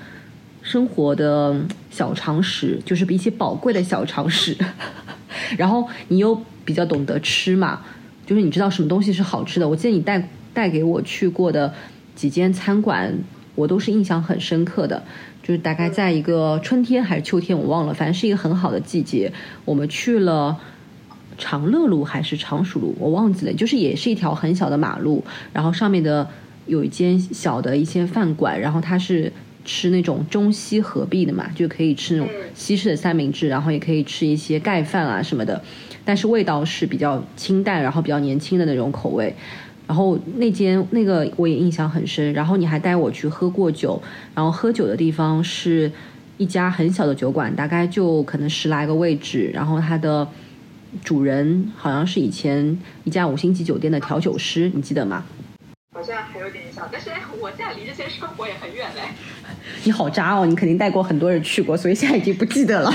[0.62, 1.57] 生活的
[1.91, 4.57] 小常识，就是比起宝贵的小常识。
[5.57, 7.81] 然后你又比较懂得吃嘛，
[8.27, 9.69] 就是你知道什么东西是好吃的。
[9.69, 11.73] 我记得你带带给我去过的
[12.15, 13.19] 几间餐馆，
[13.55, 15.03] 我都是印象很深刻的。
[15.43, 19.33] 就是大概在一个春天还是秋天，我忘了，反正是一个很好的季节，
[19.65, 20.59] 我们去了。
[21.38, 23.53] 长乐路还是常熟路，我忘记了。
[23.53, 25.22] 就是也是一条很小的马路，
[25.53, 26.29] 然后上面的
[26.66, 29.33] 有一间小的一些饭馆，然后它是
[29.64, 35.62] 吃那种中西合璧的嘛，就可以吃那种西式的三明治，然后也可以吃一些盖饭啊什么的。
[36.05, 39.35] 但是味道是比较清淡，然后比较年轻的那种口味。
[39.87, 42.33] 然后那间那个我也印象很深。
[42.33, 44.01] 然后你还带我去喝过酒，
[44.35, 45.90] 然后喝酒的地方是
[46.38, 50.27] 一家很小的酒馆，大概就可能十来个位置，然后它的。
[51.05, 55.25] 主人好像是以前一家五星级酒店的调酒师，你记得吗？
[55.94, 59.03] 好像还有点印象，但是我现在离这些生活也很远嘞。
[59.85, 60.44] 你好渣哦！
[60.44, 62.92] 你肯定带过很多人去过，所以现在已经不记得了。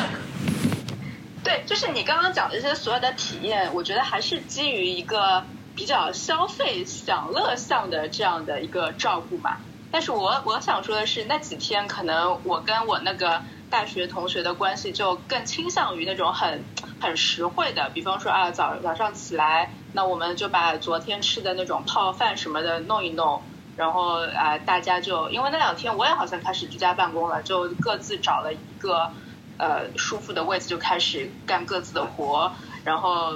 [1.43, 5.43] 对，就是你刚刚讲的这些所有的体验，我觉得还是基于一个
[5.75, 9.57] 比较消费享乐向的这样的一个照顾嘛。
[9.89, 13.41] 但是我我想说的是，那几天可能我跟我那个。
[13.71, 16.63] 大学同学的关系就更倾向于那种很
[16.99, 23.41] 很实惠的，比方说啊早早上起来，那我们就把昨天吃的那种泡饭什么的弄一弄，
[23.77, 29.09] 然后啊大家就因为那两天我也好像开始居家办公了，就各自找了一个
[29.57, 32.51] 呃舒服的位置就开始干各自的活，
[32.83, 33.35] 然后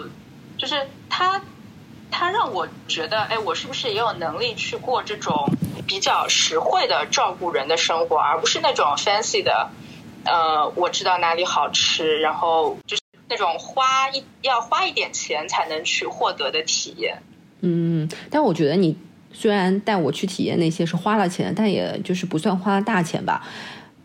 [0.58, 1.42] 就是他
[2.12, 5.50] 他让我觉得哎我是不是也有能力去过这种
[5.88, 9.70] 比较实惠的照顾人的生活，而不是那种 fancy 的。
[10.26, 17.18] 呃，我知道哪里好吃，然后就是那种花一要花一点钱才能去获得的体验。
[17.62, 18.96] 嗯，但我觉得你
[19.32, 23.48] 虽然带我去体验那些是花了钱，但也就是不算花了大钱吧。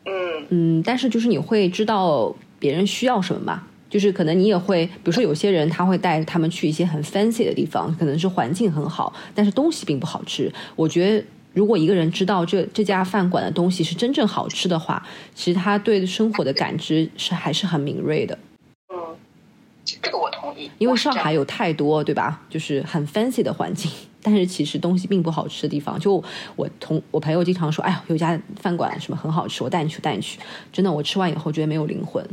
[0.04, 3.62] 嗯嗯，但是就是你会知道别人需要什么嘛？
[3.88, 10.52] 就是可能你也会，比如说有些人他会带他们去一些很 fancy 的地方，可能是环境很好，但是东西并不好吃。
[10.76, 18.38] 我觉得如果一个人知道这这家饭馆的东西是真正好吃的话，其实他对生活的感知是还是很敏锐的。
[18.88, 19.16] 嗯，
[19.84, 20.70] 这个我同意。
[20.78, 22.40] 因为上海有太多对吧？
[22.48, 23.90] 就是很 fancy 的环境，
[24.22, 25.98] 但是其实东西并不好吃的地方。
[25.98, 26.22] 就
[26.54, 30.38] 我同我朋友经常说，哎呀，有家饭馆什么很好吃，我带你去，带你去。
[30.72, 32.24] 真的，我吃完以后觉得没有灵魂。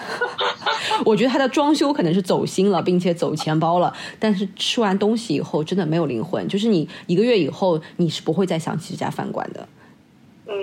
[1.04, 6.46] 我觉得它的装修可能是走心了，并且走钱包了，但是吃完东西以后真的没有灵魂。
[6.48, 9.68] 就是你一个月以后，你是不会再想起这家饭馆的。
[10.46, 10.54] 嗯，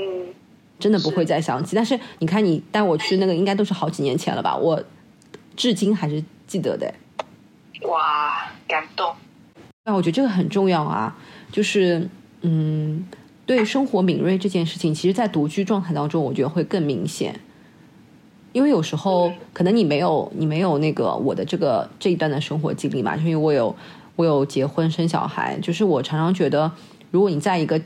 [0.80, 1.76] 真的不会再想起。
[1.76, 4.56] 但是你看，你带我去那个，应该都是好几年前了吧？
[4.56, 4.84] 我
[5.56, 6.94] 至今还是记得的。
[7.88, 9.14] 哇，感动！
[9.86, 11.16] 那我觉得这个很重要啊，
[11.52, 12.10] 就是
[12.42, 13.08] 嗯，
[13.46, 17.40] 对生活敏锐这件事情，其实，在独居状态当中，我觉得会更明显。
[18.58, 23.76] 因为有时候可能你没有你没有那个我的这个这一段的生活经历嘛，就因为我有
[24.16, 26.72] 我有结婚生小孩，就是我常常觉得，
[27.12, 27.80] 如果你在一个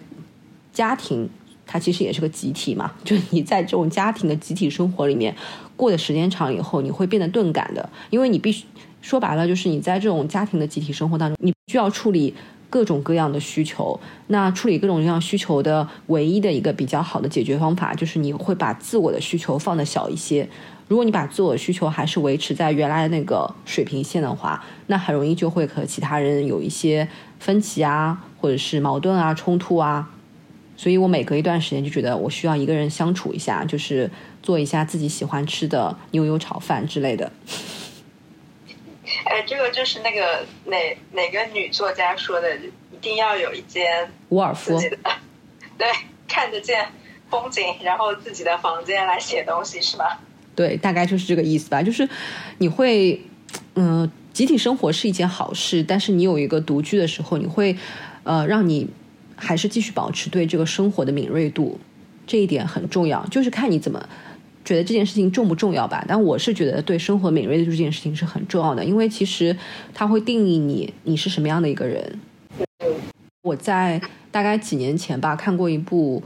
[0.72, 1.30] 家庭，
[1.68, 5.36] 它其实也是个集体嘛，就是你在这种家庭的集体生活里面
[5.76, 8.66] 过的时间长以后，你会变得钝感的，因为你必须
[9.02, 12.34] 说白了，就是你在这种家庭的集体生活当中，你需要处理。
[12.72, 20.48] 各种各样的需求，那处理各种各样需求的唯一的一个比较好的解决方法，就是你会把自我的需求放的小一些。
[20.88, 27.08] 如果你把自我需求还是维持在原来的那个水平线的话，那很容易就会和其他人有一些
[27.40, 30.10] 分歧啊，或者是矛盾啊、冲突啊。
[30.78, 34.10] 所以我每隔一段时间就觉得我需要一个人相处一下，就是
[34.42, 37.32] 做一下自己喜欢吃的牛油炒饭之类的。
[39.24, 44.80] 哎，这个就是那个哪哪个女作家说的，一定要有一间沃尔夫，
[45.78, 45.88] 对，
[46.28, 46.88] 看得见
[47.30, 50.06] 风景，然后自己的房间来写东西，是吗？
[50.56, 51.82] 对，大概就是这个意思吧。
[51.82, 52.08] 就是
[52.58, 53.22] 你会，
[53.76, 57.76] 嗯，集体生活是一件好事，但是你有一个独居的时候，你会，
[58.24, 58.90] 呃，让你
[59.36, 61.80] 还是继续保持对这个生活的敏锐度，
[62.28, 63.26] 这一点很重要。
[63.28, 64.10] 就是看你怎么。
[64.64, 66.04] 觉得这件事情重不重要吧？
[66.08, 69.56] 但我是觉得对生活敏锐的这件事情是很重要的，因为其实
[69.94, 72.20] 它会定义你你是什么样的一个人。
[73.44, 74.00] 我在
[74.30, 76.22] 大概几年前吧看过一部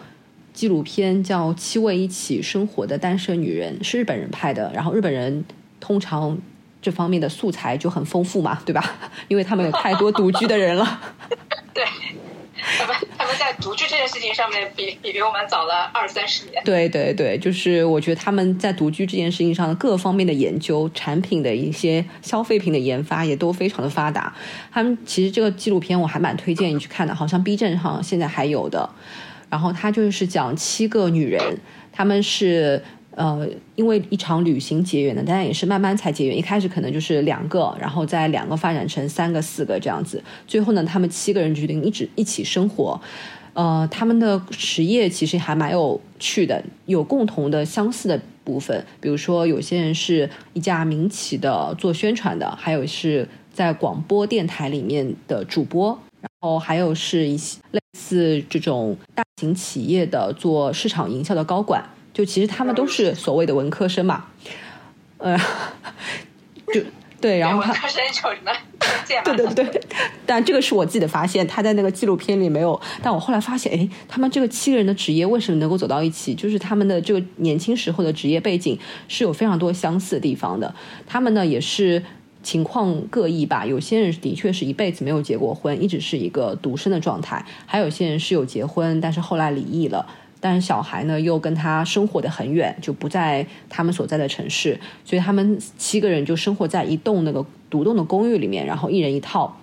[0.54, 4.70] 纪录片，叫《七位一起生活的单身女人》，是日本人拍的。
[4.74, 5.46] 然后日本人
[5.80, 6.38] 通常
[6.82, 8.84] 这方面的素材就很丰富嘛，对吧？
[9.30, 11.02] 因为他们有太多独居的人了。
[11.74, 11.84] 对。
[13.26, 16.64] 他们在独居这件事情上面比比比我们早了二三十年。
[16.64, 24.32] 对对对，就是我觉得他们在独居这件事情上的各方面的研究、产品的一些消费品的研发也都非常的发达。
[24.72, 28.88] 他们其实这个纪录片我还蛮推荐你去看的，好像 B 站上现在还有的。
[29.50, 31.58] 然后他就是讲七个女人，
[31.92, 32.84] 他们是。
[33.16, 36.38] 呃，因为一场旅行结缘的，但也是慢慢才结缘。
[36.38, 40.22] 一开始可能就是两个，然后再两个发展成三个、四个这样子。
[40.46, 43.00] 最后呢，他们七个人决定一直一起生活。
[43.54, 48.86] 呃，他们的职业其实还蛮有趣的，有共同的相似的部分。
[49.00, 61.82] 比如说，有些人是一家民企的做宣传的，还有是在广播电台里面的主播，然后还有是一些类似这种大型企业的做市场营销的高管。
[62.16, 64.24] 就其实他们都是所谓的文科生嘛，
[65.18, 65.38] 呃，
[66.74, 66.82] 就
[67.20, 68.52] 对，然后他文科生有什么
[69.26, 69.82] 对对对，
[70.26, 72.80] 但这个是我自己的发现，他在那个纪录片里没有。
[73.04, 76.34] 但我后来发现，哎，他们这个七个人的职业为什么能够走到一起？
[76.34, 80.74] 就是他们的这个年轻时候的职业背景是有非常多相似的地方的。
[81.06, 82.02] 他们呢也是
[82.42, 90.08] 情况各异吧，有些人的确是一辈子没有结过婚，一直是一个独身的状态；，还有些人是有结婚，但是后来离异了。
[90.48, 99.58] 但是小孩呢，又跟他生活的很远，就不在他们所在的城市，所以他们七个人就生活在一栋那个独栋的公寓里面，然后一人一套。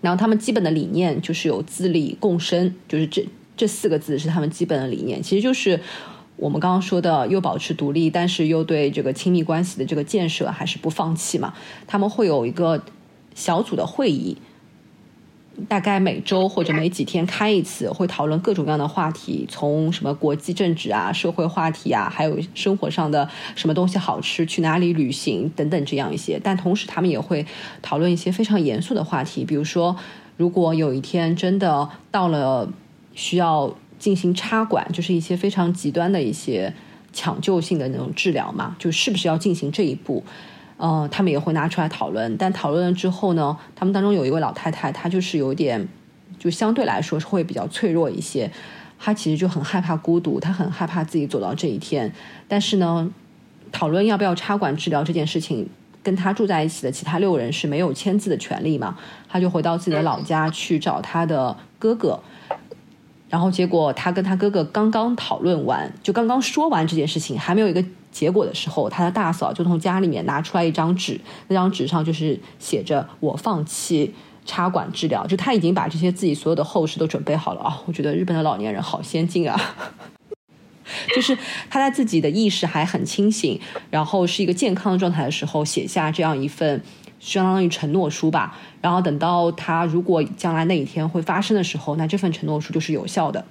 [0.00, 5.22] 然后他们基本的理念就是有自立共生，就是这这四个字是他们基本的理念。
[5.22, 5.78] 其实就是
[6.36, 11.52] 我们刚刚说的，又保持独立，但是又对这个亲密关系的这个建设还是不放弃嘛。
[11.86, 12.82] 他们会有一个
[13.34, 14.38] 小组的会议。
[15.66, 26.40] 大概每周或者每几天开一次，会讨论各种各样的话题，从什么国际政治啊、社会话题啊，还有生活上的什么东西好吃、去哪里旅行等等这样一些。
[26.42, 27.44] 但同时，他们也会
[27.82, 29.96] 讨论一些非常严肃的话题，比如说，
[30.36, 32.70] 如果有一天真的到了
[33.14, 36.72] 需要进行插管，就是一些非常极端的一些
[37.12, 40.22] 抢救性的那种治疗嘛，就是不是要进行这一步？
[40.78, 45.86] 呃，他们也会拿出来讨论，但讨论了之后呢，他们当中有一位老太太，她就是有点，
[46.38, 48.50] 就相对来说是会比较脆弱一些。
[48.98, 52.12] 她其实就很害怕孤独，她很害怕自己走到这一天。
[52.46, 53.10] 但是呢，
[53.70, 55.68] 讨论要不要插管治疗这件事情，
[56.02, 58.96] 跟她住在一起的其他六人是没有签字的权利嘛？
[59.28, 62.20] 她就回到自己的老家去找她的哥哥。
[63.28, 74.14] 然后结果他跟他哥哥刚刚讨论完，就刚刚说完这件事情，还没有一个结果的时候，他的大嫂就从家里面拿出来一张纸，那张纸上就是写着“我放弃”。
[74.48, 77.82] 插管治疗，就他已经把这些自己所有的后事都准备好了啊！
[77.84, 79.60] 我觉得日本的老年人好先进啊，
[81.14, 81.36] 就是
[81.68, 86.82] 他在自己的意识还很清醒，然后是一个健康的状态的时候，写下这样一份
[87.20, 88.56] 相当于承诺书吧。
[88.80, 93.44] 然后等到他如果将来那一天会发生的时候，那这份承诺书就是有效的。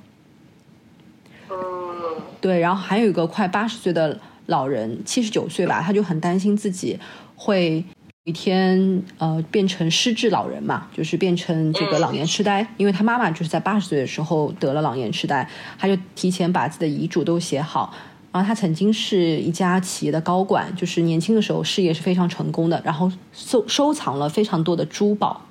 [2.42, 2.60] 对。
[2.60, 7.00] 然后还有一个快八十岁的老人，七十九岁吧，他就很担心自己
[7.36, 7.86] 会。
[8.24, 17.94] 一天，呃，变成失智老人嘛，就是变成这个老年痴呆，因为他妈妈就是在八十岁的时候得了老年痴呆，他就提前把自己的遗嘱都写好。
[18.34, 25.46] 然后他曾经是一家企业的高管，就是年轻的时候事业是非常成功的，然后收收藏了非常多的珠宝，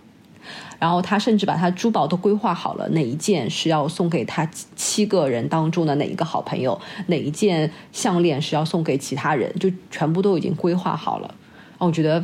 [0.78, 11.34] 然后他甚至把他珠宝都规划好了，哪一件是要送给他七个人当中的哪一个好朋友，哪一件项链是要送给其他人，就全部都已经规划好了。
[11.78, 12.22] 我觉得，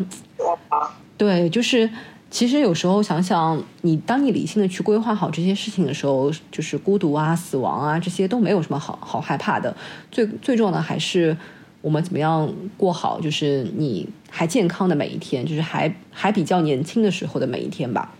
[1.16, 1.88] 对，就是
[2.30, 9.76] 其实有时候想想，你当你理性的去规划好这些事情的时候，就是孤独啊、死亡啊这些都没有什么好好害怕的。
[10.10, 11.36] 最最重要的还是
[11.82, 18.14] 我们怎么样过好，就是你还健康的每一天，就是还还比较年轻的时候的每一天吧。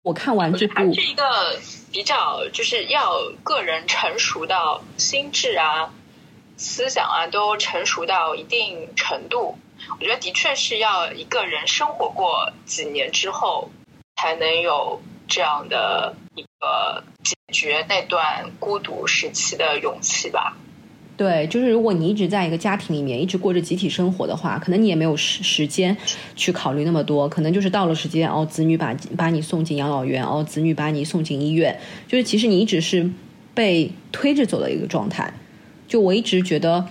[0.00, 1.58] 嗯，我看完这部是一个
[1.92, 5.92] 比较就是要个人成熟到心智啊、
[6.56, 9.58] 思想啊都成熟到一定程度。
[9.98, 13.70] 我觉得的确是要一个人生活过几年之后，
[14.16, 20.56] 才能有这样的一个解决那段孤独时期的勇气吧。
[21.20, 25.94] 对，就是如果你一直在一个家庭里面，一直过着集体生活的话，可能你也没有时时间
[26.34, 27.28] 去考虑那么多。
[27.28, 33.10] 可能就是到了时间，哦，子女把把你送进养老院，哦，子女把你送进医院，就是其实你一直是
[33.52, 35.30] 被推着走的一个状态。
[35.86, 36.86] 就我一直觉得。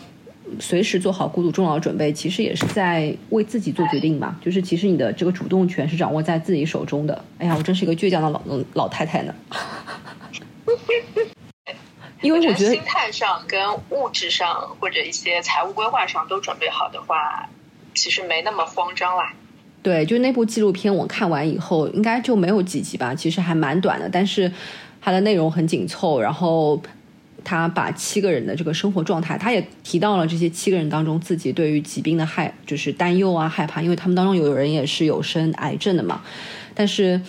[0.59, 4.35] 随时做好孤独终老准备，其实也是在为自己做决定嘛。
[4.43, 7.23] 就是其实你的这个主动权是掌握在自己手中的。
[7.37, 8.41] 哎呀，我真是一个倔强的老
[8.73, 9.35] 老太太呢。
[12.21, 13.59] 因为我觉得心态上跟
[13.89, 17.47] 物质上或者一些财务规划上都准备好的话，
[17.93, 19.33] 其实没那么慌张啦。
[19.81, 24.51] 对，就那部纪录片我看完以后，应该就没有几集吧，其实还蛮短的，但是
[25.01, 26.81] 它的内容很紧凑，然后。
[27.41, 36.21] 他把七个人的这个生活状态，他也提到了这些七个人当中自己对于疾病的害，就是担忧啊、害怕，因为他们当中有人也是有生癌症的嘛。
[36.75, 37.19] 但是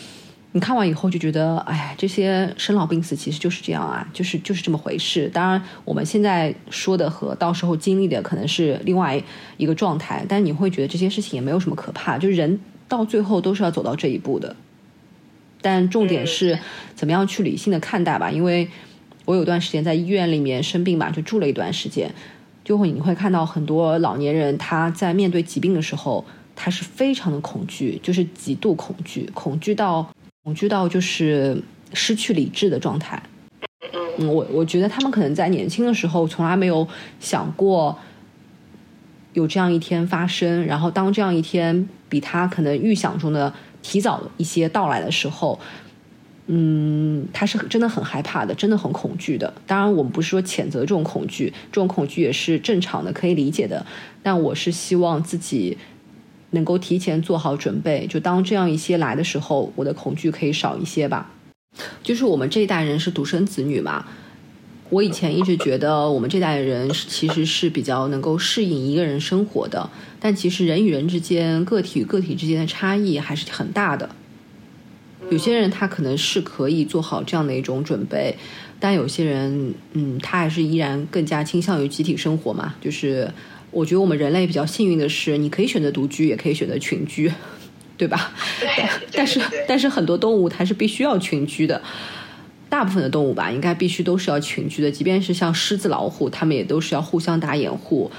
[0.52, 5.28] 你看完以后就觉得，哎呀，这些生老病死其实就是这样啊，就是就是这么回事。
[5.32, 9.22] 当然，我们现在说的和到时候经历的可能是另外
[9.56, 14.56] 一个状态，但你会觉得这些事情也没有什么可怕，就是人到最后都是要走到这一步的。
[15.60, 16.58] 但重点是
[16.94, 18.68] 怎么样去理性的看待吧，因为。
[19.26, 22.12] 我有段时间在医院里面生病吧，就住了一段时间，
[22.64, 26.24] 就会你会看到很多老年人他在面对疾病的时候，
[26.56, 30.10] 他是非常的恐惧，就是极度恐惧，恐惧到
[30.42, 31.62] 恐惧到就是
[31.92, 33.22] 失去理智的状态。
[34.18, 36.86] 嗯，我我觉得他们可能在年轻的时候从来没有
[37.18, 37.96] 想过
[39.34, 45.58] 有这样一天发生，然后当这样一天比他可能预想中的提早一些到来的时候。
[46.52, 49.54] 嗯，他是真的很害怕的，真的很恐惧的。
[49.68, 53.86] 当然，我们不是说谴责这种恐惧，这种恐惧也是正常的，可以理解的。
[54.20, 55.78] 但我是希望自己
[56.50, 61.30] 能够提前做好准备，就当这样一些来的时候，我的恐惧可以少一些吧。
[62.02, 64.04] 就是我们这一代人是独生子女嘛，
[64.88, 69.88] 我以前一直觉得我们这代人其实是比较能够适应一个人生活的，
[70.18, 74.10] 但其实人与人之间、个体与个体之间的差异还是很大的。
[75.30, 78.36] 有些人他可能是可以做好这样的一种准备，
[78.80, 82.74] 但有些人，嗯，他还是依然更加倾向于集体生活嘛。
[82.80, 83.32] 就是
[83.70, 87.32] 我觉得我们人类比较幸运的是，你可以选择独居，也可以选择群居，
[87.96, 88.32] 对吧？
[88.60, 88.68] 对。
[89.12, 91.80] 但是但是很多动物它是必须要群居的，
[92.68, 94.90] 大部分的动物吧，应该必须都是要群居的。
[94.90, 98.10] 即便是像狮子、老虎，它们也都是要互相打掩护，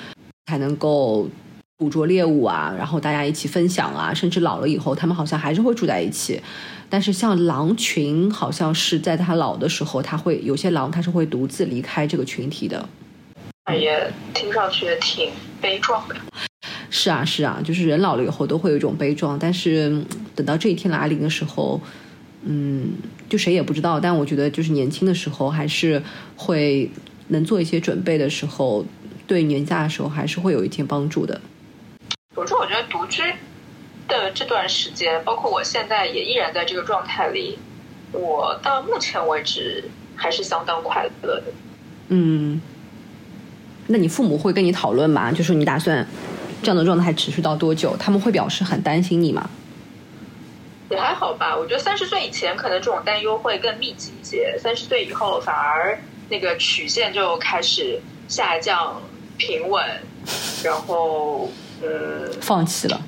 [0.45, 1.29] 才能够
[1.77, 6.41] 捕捉猎物啊，然后大家一起分享啊，甚至老了以后，它们好像还是会住在一起。
[6.89, 12.87] 但是像狼群，好像是在它老的时候，它会有些狼，它是会独自离开这个群体的。
[13.69, 15.31] 也听上去挺
[15.61, 16.15] 悲壮的。
[16.89, 20.03] 是啊，是啊，就是人老了以后都会有一种悲壮，但是
[20.35, 21.79] 等到这一天来临的时候，
[22.43, 22.93] 嗯，
[23.29, 23.99] 就谁也不知道。
[23.99, 26.01] 但我觉得，就是年轻的时候，还是
[26.35, 26.89] 会
[27.29, 28.85] 能做一些准备的时候，
[29.25, 31.39] 对年假的时候，还是会有一定帮助的。
[32.35, 33.21] 比如说，我觉得独居
[34.07, 37.57] 的这段时间，包括我现在也依然在这个状态里，
[38.11, 39.85] 我到目前为止
[40.15, 41.43] 还是相当快乐的。
[42.09, 42.61] 嗯，
[43.91, 45.31] 那你父母会跟你讨论吗？
[45.31, 46.07] 就是你打算
[46.63, 47.95] 这样的状态持续到多久？
[47.97, 49.49] 他们会表示很担心你吗？
[50.89, 55.97] 也还好吧，我觉得三十岁以前可能这种担忧会更密集一些，三十岁以后反而
[56.29, 59.01] 那个曲线就开始下降
[59.37, 59.83] 平稳，
[60.63, 61.49] 然后
[61.81, 63.01] 嗯，放弃了，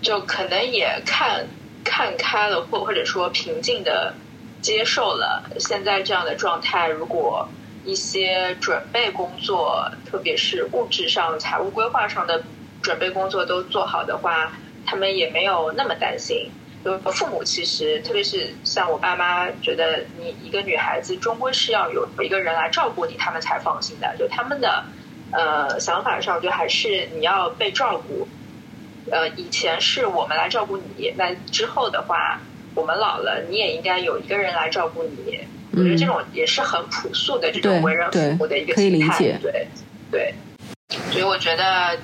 [0.00, 1.46] 就可能也看
[1.84, 4.12] 看开了，或或者说平静的
[4.60, 6.88] 接受了现在这样的状态。
[6.88, 7.48] 如果
[7.84, 12.42] 一些准备工作，特别是物质上、财务规划上的
[12.82, 14.52] 准备工作都做好的话。
[14.84, 16.50] 他们也没有那么担心，
[16.84, 24.16] 就父母其实，特别是像我爸妈，觉得你一个女孩子终归是要有一个人来照顾你，他们才放心的。
[24.18, 24.84] 就他们的
[25.30, 28.26] 呃想法上，就还是你要被照顾。
[29.10, 32.40] 呃，以前是我们来照顾你，那之后的话，
[32.74, 35.38] 我们老了，你也应该有一个人来照顾你。
[35.72, 39.18] 我觉得这种也是很朴素的这种为人父母的一个心态。
[39.40, 39.68] 对
[40.10, 40.34] 对，
[41.10, 41.98] 所以我觉得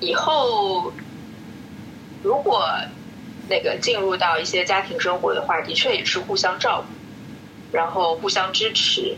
[0.00, 0.92] 以后。
[2.24, 2.70] 如果
[3.48, 9.16] 那个进入到一些家庭生活的话，的确也是互相照顾，然后互相支持。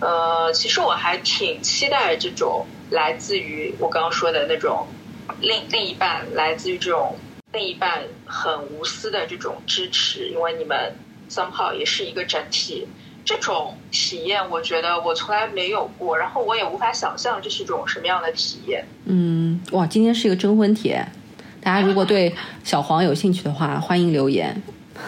[0.00, 4.86] 呃，其实我还挺期待这种来自于我刚刚说的那种
[5.40, 7.16] 另另一半，来自于这种
[7.54, 10.94] 另一半很无私的这种支持，因为你们
[11.30, 12.86] somehow 也是一个整体。
[13.26, 18.86] 这种体验，我觉得我从来没有过，然后我也无法想象这是一种什么样的体验。
[19.04, 21.04] 嗯，哇，今天是一个征婚帖。
[21.60, 24.62] 大家如果对小黄有兴趣的话，欢迎留言。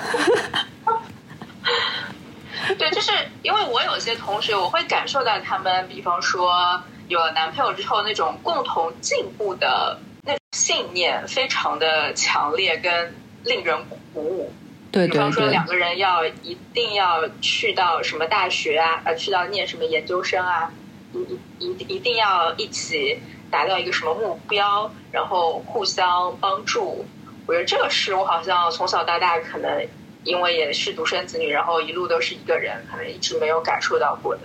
[2.76, 3.12] 对，就是
[3.42, 13.14] 因为我有些同学，我会感受到他们，比方说有了男朋友之后，那种共同进步的那信念非常的强烈，跟
[13.44, 13.78] 令人
[14.12, 14.52] 鼓舞。
[14.90, 15.12] 对对对。
[15.12, 20.72] 比方说两个人要一定要去到什么大学啊，呃，去到念什么研究生啊，
[21.12, 23.18] 一一一一定要一起。
[23.50, 27.06] 达到一个什么目标，然后互相帮助，
[27.46, 29.86] 我觉得这个是我好像从小到大可能
[30.22, 34.42] 因为也是独生子女，然后一路都是一个人，可能一直没有感受到过的。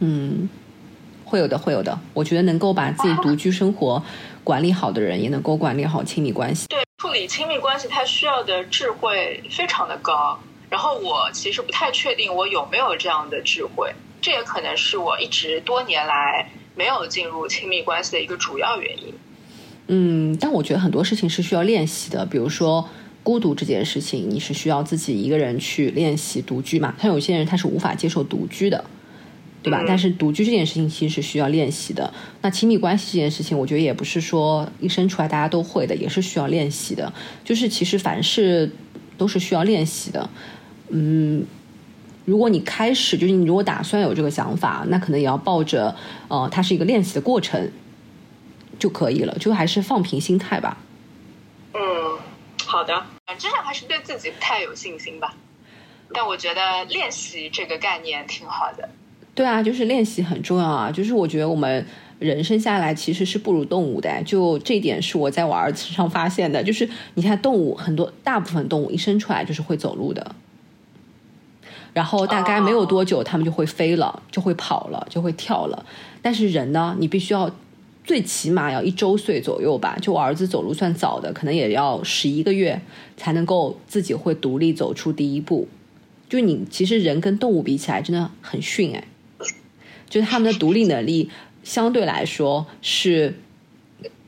[0.00, 0.48] 嗯，
[1.24, 1.96] 会有的，会有的。
[2.14, 4.02] 我觉得能够把自己独居生活
[4.42, 6.66] 管理好的人，也能够管理好亲密关系。
[6.66, 10.38] 对，处理亲密关系，它需要的智慧非常的高。
[10.70, 16.48] 然后我其实不太确定我有没有这样的智慧，这也可能是我一直多年来。
[16.76, 19.12] 没有进入亲密关系的一个主要原因。
[19.88, 22.88] 嗯，但我觉得很多事情是需要练习的，比如说
[23.24, 26.94] 孤独这件事情，你是需要自己一个人去练习独居嘛？
[27.02, 28.84] 像有些人他是无法接受独居的，
[29.62, 29.84] 对吧？
[29.86, 32.12] 但是独居这件事情其实是需要练习的。
[32.40, 37.12] 那亲密关系这件事情，我觉得也不是说一生出来大家都会的，也是需要练习的。
[37.44, 38.70] 就是其实凡事
[39.16, 40.28] 都是需要练习的。
[40.88, 41.46] 嗯。
[42.24, 45.92] 如果你开始就是你如果打算有这个想法，那可能也要抱着
[46.28, 47.72] 呃，它是一个练习的过程
[48.78, 50.78] 就可以了，就还是放平心态吧。
[51.74, 51.80] 嗯，
[52.64, 55.34] 好的，本质上还是对自己不太有信心吧。
[56.14, 58.88] 但我觉得练习这个概念挺好的。
[59.34, 60.90] 对啊，就是练习很重要啊。
[60.90, 61.84] 就是我觉得我们
[62.18, 66.62] 人生下来其实是不如动物的，就这一点是我在我儿子身上发现的。
[66.62, 70.34] 就是你看动物很多，大部分动物一生出来就是会走路的。
[71.94, 75.84] 然后大概没有多久，他们就会飞了，就会跑了，就会跳了。
[76.22, 77.54] 但是人呢，你必须要
[78.02, 79.98] 最起码要一周岁左右吧。
[80.00, 82.80] 就我儿子走路算早的，可能也要十一个月
[83.18, 85.68] 才能够自己会独立走出第一步。
[86.30, 89.04] 就你其实人跟动物比起来真的很逊哎，
[90.12, 91.30] 就是他们的独立能力
[91.64, 93.40] 相对来说是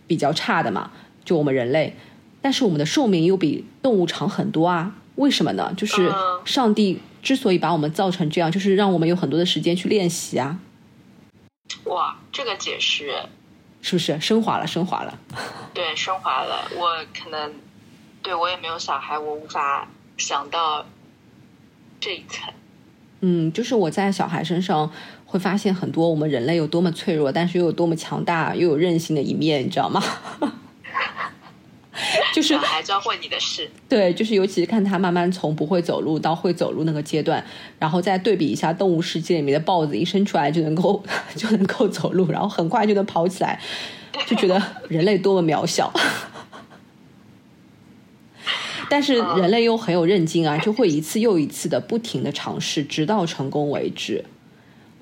[0.07, 0.91] 比较差的嘛。
[1.27, 1.95] 就我们人类，
[2.41, 4.97] 但是我们的寿命又比动物长很多啊。
[5.17, 5.75] 为什么呢？
[5.77, 6.11] 就是
[6.47, 7.01] 上帝。
[7.23, 10.59] 之所以把我们造成这样，就是让我们有很多的时间去练习啊！
[11.85, 13.11] 哇，这个解释
[13.81, 14.67] 是不是升华了？
[14.67, 15.19] 升华了？
[15.73, 16.71] 对，升华了。
[16.77, 17.51] 我可能
[18.23, 20.85] 对我也没有小孩，我无法想到
[21.99, 22.53] 这一层。
[23.21, 24.93] 嗯，就是我在小孩身上
[25.35, 30.01] 会发现很多我们人类有多么脆弱，但是又有多么强大，又有韧性的一面，你知道吗？
[32.33, 37.45] 就是还教会你的事，对，就是尤其是看他慢慢从不会走路到会走路那个阶段，
[37.81, 41.03] 然后再对比一下动物世界里面的豹子，一生出来就能够
[41.35, 43.61] 就能够走路，然后很快就能跑起来，
[44.29, 45.93] 就觉得人类多么渺小。
[48.89, 54.25] 但是人类又很有韧劲啊，就会一次又一次的不停的尝试，直到成功为止。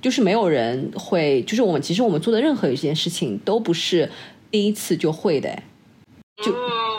[0.03, 4.11] 就是没有人会，就是我们其实我们做的任何一件事情都不是
[4.50, 5.62] 第一次就会的，
[6.44, 6.53] 就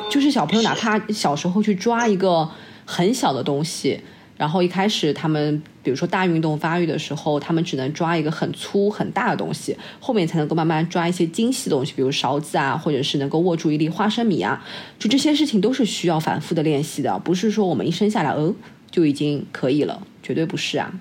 [0.09, 2.49] 就是小朋友哪怕小时候去抓一个
[2.85, 3.99] 很小的东西。
[4.35, 14.65] 然后一开始他们，比如说大运动发育的时候，他们只能抓一个很粗很大的东西，后面才能够慢慢抓一些精细的东西，比如勺子啊，或者是能够握住一粒花生米啊。
[14.97, 18.53] 就这些事情都是需要反复的练习的，不是说我们一生下来，呃，
[18.89, 20.91] 就已经可以了，绝对不是啊。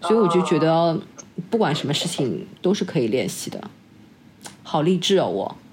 [0.00, 1.00] 所以我就觉得，
[1.50, 3.60] 不管什么事情都是可以练习的。
[4.62, 5.56] 好励志哦，我。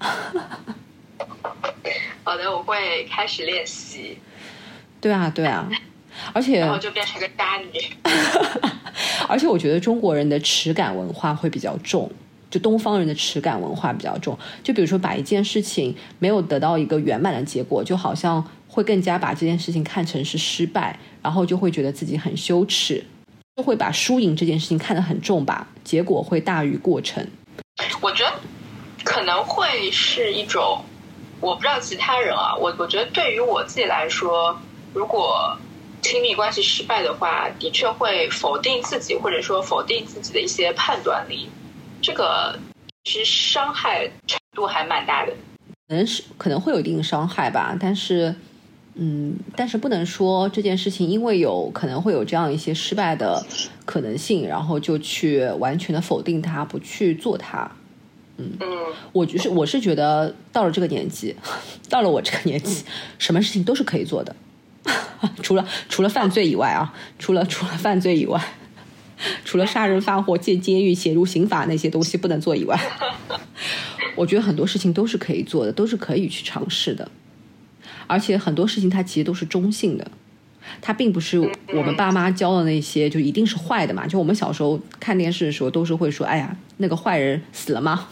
[2.24, 4.18] 好的，我会开始练习。
[5.00, 5.68] 对啊，对啊。
[6.32, 7.78] 而且，然后就变成个渣女。
[9.28, 12.10] 而且我觉得中国人的耻感文化会比较重，
[12.50, 14.36] 就东方人的耻感文化比较重。
[14.64, 23.04] 就比如说，把一件事情没有得到一个圆满的结果，就好像会更加把这件事情看成是失败，然后就会觉得自己很羞耻，
[23.56, 25.66] 就会把输赢这件事情看得很重吧。
[25.82, 27.26] 结果会大于过程。
[28.00, 28.32] 我觉得
[29.02, 30.84] 可能会是一种，
[31.40, 34.56] 我不知道其他人啊，我我觉得对于我自己来说，
[34.94, 35.56] 如果。
[36.02, 41.48] 亲密关系失败的话，的确会否定自己，或者说否定自己的一些判断力。
[42.00, 42.56] 这个
[43.02, 45.32] 其实伤害程度还蛮大的。
[45.88, 48.32] 可能是可能会有一定伤害吧，但是，
[48.98, 53.44] 嗯，但是不能说这件事情因为有可能会有这样一些失败的
[53.84, 57.70] 可能性，然后就去完全的否定它，不去做它。
[58.38, 58.52] 嗯，
[59.12, 61.36] 我就是我是觉得到了这个年纪，
[61.90, 62.84] 到了我这个年纪，
[63.18, 64.34] 什么事情都是可以做的。
[65.42, 68.42] 除了除了犯罪以外啊，除了除了犯罪以外，
[69.44, 72.78] 除了杀人放火、进监狱、写入刑法那些东西不能做以外，
[74.16, 77.10] 我觉得很多事情都是可以做的，都是可以去尝试的。
[78.06, 80.10] 而且很多事情它其实都是中性的，
[80.80, 84.06] 它并不是我们爸妈教的那些就一定是坏的嘛。
[84.06, 88.08] 就我们小时候看电视的时候，都是会说：“哎呀，那个坏人死了吗？”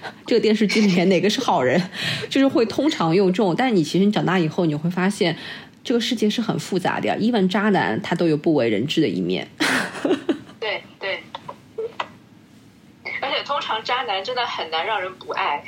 [0.26, 1.80] 这个电视剧里面哪个是好人？
[2.30, 3.54] 就是会通常用这种。
[3.56, 5.36] 但是你其实你长大以后，你会发现。
[5.86, 9.46] 这个世界是很复杂的呀，even 渣男他都有不为人知的一面。
[10.58, 11.22] 对对，
[13.20, 15.62] 而且通常渣男真的很难让人不爱。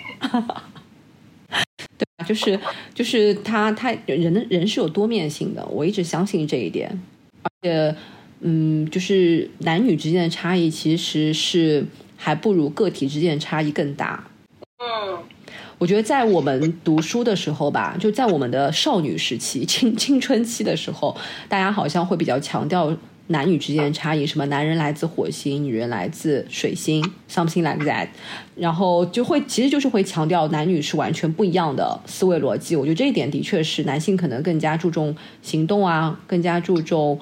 [2.26, 2.58] 就是
[2.92, 6.90] 就是他他人的人是有多面性的，我一直相信这一点。
[7.42, 7.94] 而且，
[8.40, 14.28] 嗯，就是男女之间的差异其实是还不如个体之间的差异更大。
[14.78, 15.22] 嗯。
[15.78, 21.14] 我觉得在我们读书的时候吧，就在我们的少女时期、青青春期的时候，
[21.50, 22.96] 大家好像会比较强调
[23.28, 28.08] 男女之间的差异，什么男人来自火星，女人来自水星，something like that，
[28.54, 32.76] 然后就会其实就是会强调男女是完全不一样的思维逻辑。
[32.76, 37.18] 我觉得这一点的确是男性可能更加注重行动啊，更加注重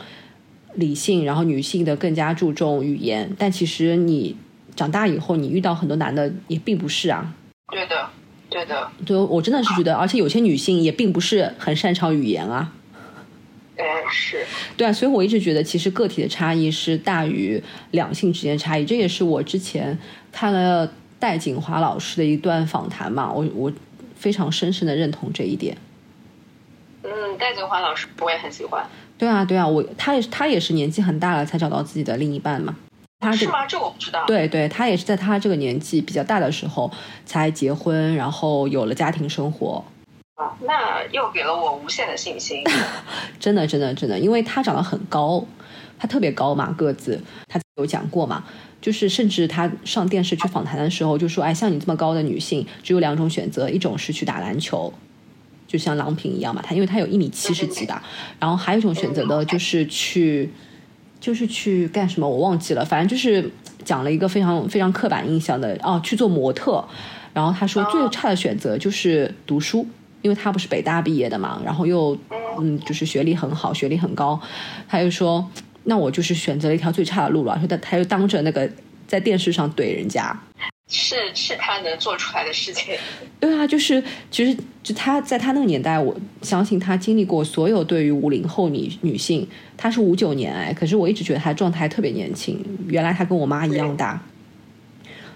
[0.74, 3.30] 理性，然后女性的更加注重语言。
[3.38, 4.36] 但其实你
[4.76, 7.34] 长大以后，你遇到很多男的也并不是啊。
[7.72, 8.08] 对的。
[8.50, 12.72] 对的，对，我真的是觉得，而且有些女性也并不是很擅长语言啊。
[13.76, 14.44] 哎，是，
[14.76, 17.60] 对啊，所以我一直觉得，其实个体的差异是大于
[17.90, 18.84] 两性之间的差异。
[18.84, 19.98] 这也是我之前
[20.30, 23.72] 看了戴锦华老师的一段访谈嘛，我我
[24.14, 25.76] 非常深深的认同这一点。
[27.02, 28.86] 嗯，戴锦华老师我也很喜欢。
[29.18, 32.76] 对啊，对啊，我他也是他也是年纪很大了才找到自己的另一半嘛。
[33.20, 33.66] 他是吗？
[33.66, 34.24] 这我不知道。
[34.26, 36.90] 对对，他也是在他这个年纪比较大的时候
[37.26, 39.84] 才结婚，然后有了家庭生活。
[40.34, 42.62] 啊，那又给了我无限的信心。
[43.38, 45.44] 真的，真的，真的，因为他长得很高，
[45.98, 47.20] 他特别高嘛，个子。
[47.48, 48.44] 他有讲过嘛，
[48.80, 54.92] 就是甚至他上电视去访谈的时候就说：“哎，像你这么高的女性，只有两种选择，一种是去打篮球，
[55.68, 58.00] 就像郎平一样嘛，他因为他有一米七十几的，
[58.40, 60.50] 然后还有一种选择的，就是去。”
[61.20, 63.50] 就是去干什么我忘记了，反正就是
[63.82, 66.86] 讲了一个非常非常刻板印象的哦，去做模特。
[67.32, 69.86] 然后他说最差的选择就是读书，
[70.24, 72.16] 因为他不是北大毕业的嘛，然后又
[72.58, 74.40] 嗯就是学历很好，学历很高。
[74.88, 75.46] 他就说
[75.84, 78.66] 那我就是选择了一条最差的路了，说他他又当着那个
[79.06, 80.34] 在电视上怼人家。
[80.86, 82.94] 是是他能做出来的事情，
[83.38, 89.46] 对啊，就是其实就他在他那个年代，我相信他经历过所有对于五零后女女性，
[89.76, 94.22] 他是五九年哎，可是我一直觉得他状态特别年轻，原来他跟我妈一样大，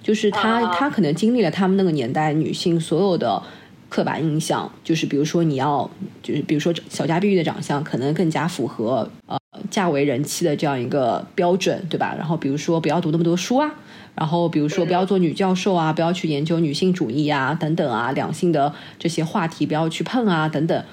[0.02, 3.42] 就是他他可能经历了他们那个年代女性所有的
[3.88, 5.88] 刻板印象，就是比如说你要
[6.22, 9.38] 就是比如说小家碧玉的长相可能更加符合呃
[9.70, 12.14] 嫁为人妻的这样一个标准，对吧？
[12.16, 13.70] 然后比如说不要读那么多书啊。
[14.14, 20.84] 然后，比如说，不要做女教授啊，不要去研究女性主义啊，等等啊，两性的这些话题不要去碰啊，等等。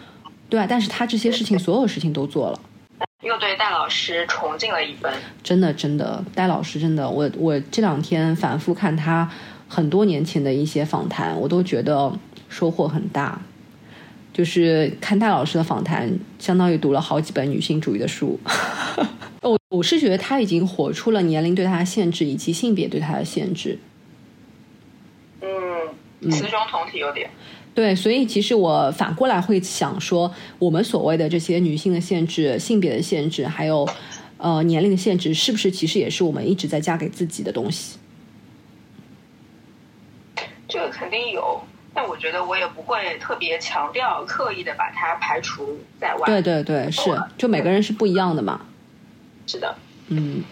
[0.48, 2.60] 对啊，但是他这些事情所有事情都做了。
[3.26, 5.12] 又对戴老师崇敬了一分。
[5.42, 9.28] 真的，真的，戴老师真的，我我这两天反复看他
[9.68, 12.14] 很多年前的一些访谈，我都觉得
[12.50, 13.42] 收获很大。
[14.34, 18.38] 就是看戴老师的访谈，相当于读了好几本女性主义的书。
[19.42, 23.80] 我我是觉得他已经活出了年龄对他的限制，以及性别对他的限制。
[25.40, 27.30] 嗯，雌雄同体有点。
[27.74, 33.88] 对，所以其实我反过来会想说，我们所谓的这些女性的限制、性别的限制，还有
[34.38, 37.98] 呃年龄的限制，是不是其实也是我们一直在加给自己的东西？
[40.68, 41.62] 这个肯定有，
[42.06, 46.22] 但我觉得我也不会特别强调、刻意的把它排除在外。
[46.28, 47.02] 对对对，是，
[47.36, 48.62] 就每个人是不一样的嘛。
[49.48, 49.76] 是的，
[50.10, 50.44] 嗯。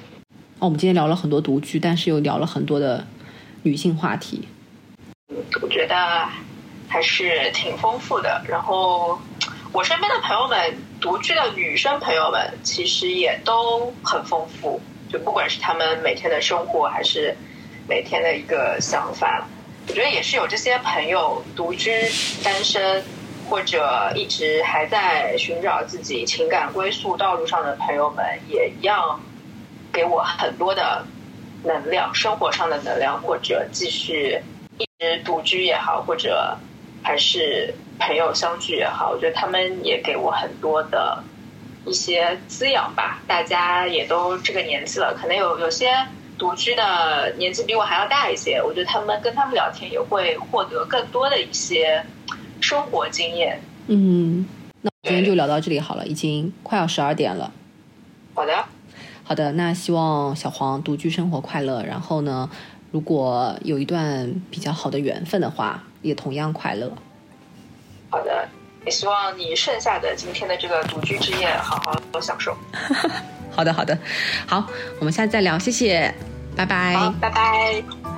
[0.57, 3.05] 哦，我们今天聊了很多独居，但是又聊了很多的
[3.61, 4.47] 女性话题。
[5.61, 6.27] 我觉得。
[6.89, 8.43] 还是挺丰富的。
[8.47, 9.19] 然后，
[9.71, 14.79] 我身边的朋友们，独居的女生朋友们，其实也都很丰富。
[15.09, 17.35] 就不管是他们每天的生活，还是
[17.87, 19.47] 每天的一个想法，
[19.87, 21.91] 我觉得也是有这些朋友独居、
[22.43, 23.03] 单身，
[23.49, 29.19] 或者一直还在寻找自己情感归宿道路上的朋友们，也一样
[29.91, 31.05] 给我很多的
[31.63, 34.41] 能量，生活上的能量，或者继续
[34.77, 36.57] 一直独居也好，或者。
[37.05, 41.21] 还是朋友相聚也好，我觉得他们也给我很多的
[41.85, 43.19] 一些滋养吧。
[43.27, 45.91] 大家也都这个年纪了，可能有有些
[46.43, 52.03] 独居的年纪比我还要大一些，我觉得他们跟他们聊天也会获得更多的一些
[52.59, 53.61] 生活经验。
[53.87, 54.45] 嗯，
[54.81, 57.49] 那今天就聊到这里好了，已经快要十二点了。
[58.33, 58.65] 好的，
[59.23, 61.81] 好的，那希望小黄独居生活快乐。
[61.83, 62.49] 然后呢，
[62.91, 65.81] 如果有一段比较好的缘分的话。
[66.03, 66.91] 也同样快乐。
[68.09, 68.45] 好的，
[68.83, 71.81] 也希望你剩下的今天的这个独居之夜，好
[72.11, 72.53] 好享受。
[73.49, 73.97] 好的，好的，
[74.45, 74.67] 好，
[74.99, 76.13] 我们下次再聊，谢谢，
[76.55, 78.12] 拜拜，拜拜。